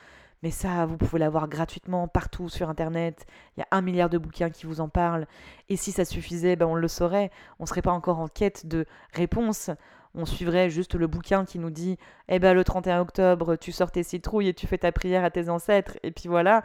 Mais 0.42 0.52
ça, 0.52 0.86
vous 0.86 0.98
pouvez 0.98 1.20
l'avoir 1.20 1.50
gratuitement 1.50 2.08
partout 2.08 2.48
sur 2.48 2.70
Internet. 2.70 3.26
Il 3.58 3.60
y 3.60 3.64
a 3.64 3.68
un 3.72 3.82
milliard 3.82 4.10
de 4.10 4.18
bouquins 4.18 4.50
qui 4.50 4.66
vous 4.66 4.80
en 4.80 4.88
parlent. 4.88 5.28
Et 5.68 5.76
si 5.76 5.92
ça 5.92 6.06
suffisait, 6.06 6.56
ben 6.56 6.66
on 6.66 6.76
le 6.76 6.88
saurait. 6.88 7.30
On 7.60 7.64
ne 7.64 7.68
serait 7.68 7.82
pas 7.82 7.92
encore 7.92 8.20
en 8.20 8.28
quête 8.28 8.66
de 8.66 8.86
réponses. 9.14 9.70
On 10.16 10.26
suivrait 10.26 10.70
juste 10.70 10.96
le 10.96 11.08
bouquin 11.08 11.46
qui 11.46 11.60
nous 11.60 11.70
dit 11.70 11.98
Eh 12.30 12.40
ben 12.40 12.54
le 12.54 12.64
31 12.64 13.02
octobre, 13.02 13.58
tu 13.58 13.72
sors 13.72 13.92
tes 13.92 14.04
citrouilles 14.04 14.48
et 14.48 14.54
tu 14.54 14.66
fais 14.66 14.78
ta 14.78 14.92
prière 14.92 15.24
à 15.26 15.30
tes 15.30 15.50
ancêtres. 15.50 15.98
Et 16.04 16.12
puis 16.12 16.30
voilà. 16.30 16.64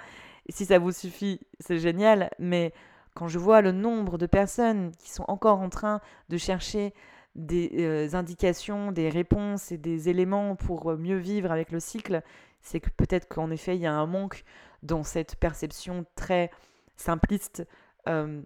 Si 0.51 0.67
ça 0.67 0.79
vous 0.79 0.93
suffit, 0.93 1.41
c'est 1.59 1.79
génial. 1.79 2.31
Mais 2.39 2.73
quand 3.15 3.29
je 3.29 3.39
vois 3.39 3.61
le 3.61 3.73
nombre 3.73 4.19
de 4.19 4.27
personnes 4.27 4.93
qui 4.99 5.11
sont 5.11 5.25
encore 5.27 5.61
en 5.61 5.69
train 5.69 6.01
de 6.29 6.37
chercher 6.37 6.95
des 7.35 7.71
euh, 7.79 8.15
indications, 8.15 8.93
des 8.93 9.09
réponses 9.09 9.73
et 9.73 9.79
des 9.79 10.09
éléments 10.09 10.57
pour 10.57 10.91
euh, 10.91 10.97
mieux 10.97 11.17
vivre 11.17 11.51
avec 11.51 11.73
le 11.73 11.81
cycle, 11.81 12.23
c'est 12.61 12.81
que 12.81 12.91
peut-être 12.91 13.29
qu'en 13.29 13.51
effet, 13.51 13.77
il 13.77 13.83
y 13.83 13.87
a 13.87 13.93
un 13.93 14.07
manque 14.07 14.45
dans 14.83 15.03
cette 15.03 15.37
perception 15.37 16.05
très 16.15 16.51
simpliste 16.97 17.67
euh, 18.09 18.43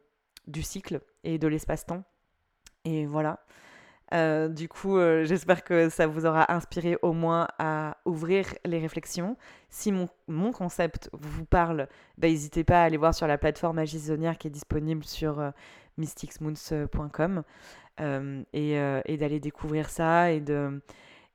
du 0.46 0.62
cycle 0.62 1.00
et 1.24 1.38
de 1.38 1.48
l'espace-temps. 1.48 2.04
Et 2.84 3.06
voilà. 3.06 3.40
Du 4.12 4.68
coup, 4.68 4.98
j'espère 5.24 5.64
que 5.64 5.88
ça 5.88 6.06
vous 6.06 6.26
aura 6.26 6.52
inspiré 6.52 6.96
au 7.02 7.12
moins 7.12 7.46
à 7.58 7.98
ouvrir 8.04 8.46
les 8.64 8.78
réflexions. 8.78 9.36
Si 9.68 9.92
mon, 9.92 10.08
mon 10.28 10.50
concept 10.52 11.10
vous 11.12 11.44
parle, 11.44 11.88
bah, 12.16 12.28
n'hésitez 12.28 12.64
pas 12.64 12.82
à 12.82 12.84
aller 12.84 12.96
voir 12.96 13.14
sur 13.14 13.26
la 13.26 13.36
plateforme 13.36 13.76
Magisonnière 13.76 14.38
qui 14.38 14.48
est 14.48 14.50
disponible 14.50 15.04
sur 15.04 15.52
mysticsmoons.com. 15.98 17.42
Euh, 18.00 18.44
euh, 18.54 19.00
et, 19.04 19.16
d'aller 19.16 19.40
découvrir 19.40 19.90
ça 19.90 20.30
et, 20.30 20.40
de, 20.40 20.80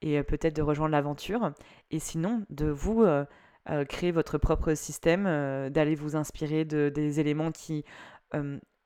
et 0.02 0.18
euh, 0.18 0.24
peut-être 0.24 0.56
de 0.56 0.62
rejoindre 0.62 0.92
l'aventure. 0.92 1.52
Et 1.92 2.00
sinon, 2.00 2.46
de 2.50 2.68
vous 2.68 3.06
créer 3.88 4.12
votre 4.12 4.38
propre 4.38 4.74
système, 4.74 5.24
d'aller 5.70 5.96
vous 5.96 6.16
inspirer 6.16 6.66
de, 6.66 6.90
des 6.90 7.20
éléments 7.20 7.52
qui 7.52 7.86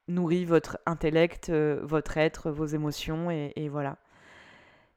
nourrissent 0.08 0.47
votre 0.47 0.78
intellect, 0.86 1.49
votre 1.49 2.18
être, 2.18 2.51
vos 2.51 2.66
émotions, 2.66 3.30
et, 3.32 3.70
voilà. 3.70 3.97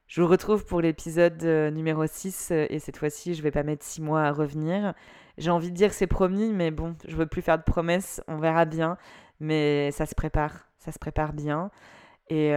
Je 0.07 0.21
vous 0.21 0.27
retrouve 0.27 0.65
pour 0.65 0.81
l'épisode 0.81 1.43
numéro 1.73 2.05
6, 2.05 2.51
et 2.51 2.79
cette 2.79 2.97
fois-ci, 2.97 3.33
je 3.33 3.39
ne 3.39 3.43
vais 3.43 3.51
pas 3.51 3.63
mettre 3.63 3.85
6 3.85 4.01
mois 4.01 4.23
à 4.23 4.31
revenir. 4.31 4.93
J'ai 5.37 5.51
envie 5.51 5.71
de 5.71 5.75
dire 5.75 5.89
que 5.89 5.95
c'est 5.95 6.07
promis, 6.07 6.51
mais 6.51 6.71
bon, 6.71 6.95
je 7.05 7.13
ne 7.13 7.17
veux 7.17 7.27
plus 7.27 7.41
faire 7.41 7.57
de 7.57 7.63
promesses, 7.63 8.21
on 8.27 8.37
verra 8.37 8.65
bien. 8.65 8.97
Mais 9.39 9.91
ça 9.91 10.05
se 10.05 10.13
prépare, 10.13 10.69
ça 10.77 10.91
se 10.91 10.99
prépare 10.99 11.33
bien. 11.33 11.71
Et, 12.29 12.51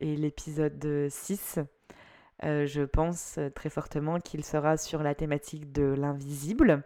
et 0.00 0.16
l'épisode 0.16 1.08
6, 1.08 1.58
je 2.42 2.84
pense 2.84 3.38
très 3.54 3.70
fortement 3.70 4.20
qu'il 4.20 4.44
sera 4.44 4.76
sur 4.76 5.02
la 5.02 5.14
thématique 5.14 5.72
de 5.72 5.82
l'invisible. 5.82 6.84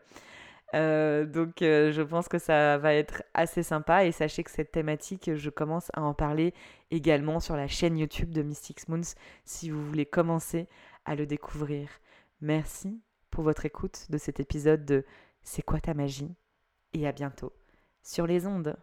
Euh, 0.75 1.25
donc 1.25 1.63
euh, 1.63 1.93
je 1.93 2.03
pense 2.03 2.29
que 2.29 2.39
ça 2.39 2.77
va 2.77 2.93
être 2.93 3.23
assez 3.33 3.63
sympa 3.63 4.05
et 4.05 4.13
sachez 4.13 4.45
que 4.45 4.51
cette 4.51 4.73
thématique, 4.73 5.35
je 5.35 5.51
commence 5.51 5.91
à 5.95 6.03
en 6.03 6.15
parler 6.15 6.53
également 6.91 7.41
sur 7.41 7.57
la 7.57 7.69
chaîne 7.69 7.97
YouTube 7.97 8.33
de 8.33 8.43
Mystics 8.43 8.89
Moons 8.89 9.15
si 9.45 9.71
vous 9.71 9.85
voulez 9.87 10.07
commencer 10.07 10.69
à 11.05 11.15
le 11.15 11.27
découvrir. 11.27 11.89
Merci 12.41 13.01
pour 13.31 13.45
votre 13.45 13.65
écoute 13.65 14.07
de 14.11 14.19
cet 14.19 14.41
épisode 14.41 14.85
de 14.85 15.05
C'est 15.43 15.63
quoi 15.63 15.81
ta 15.81 15.95
magie? 15.95 16.35
Et 16.93 17.07
à 17.07 17.13
bientôt 17.13 17.53
sur 18.03 18.27
les 18.27 18.47
ondes. 18.47 18.77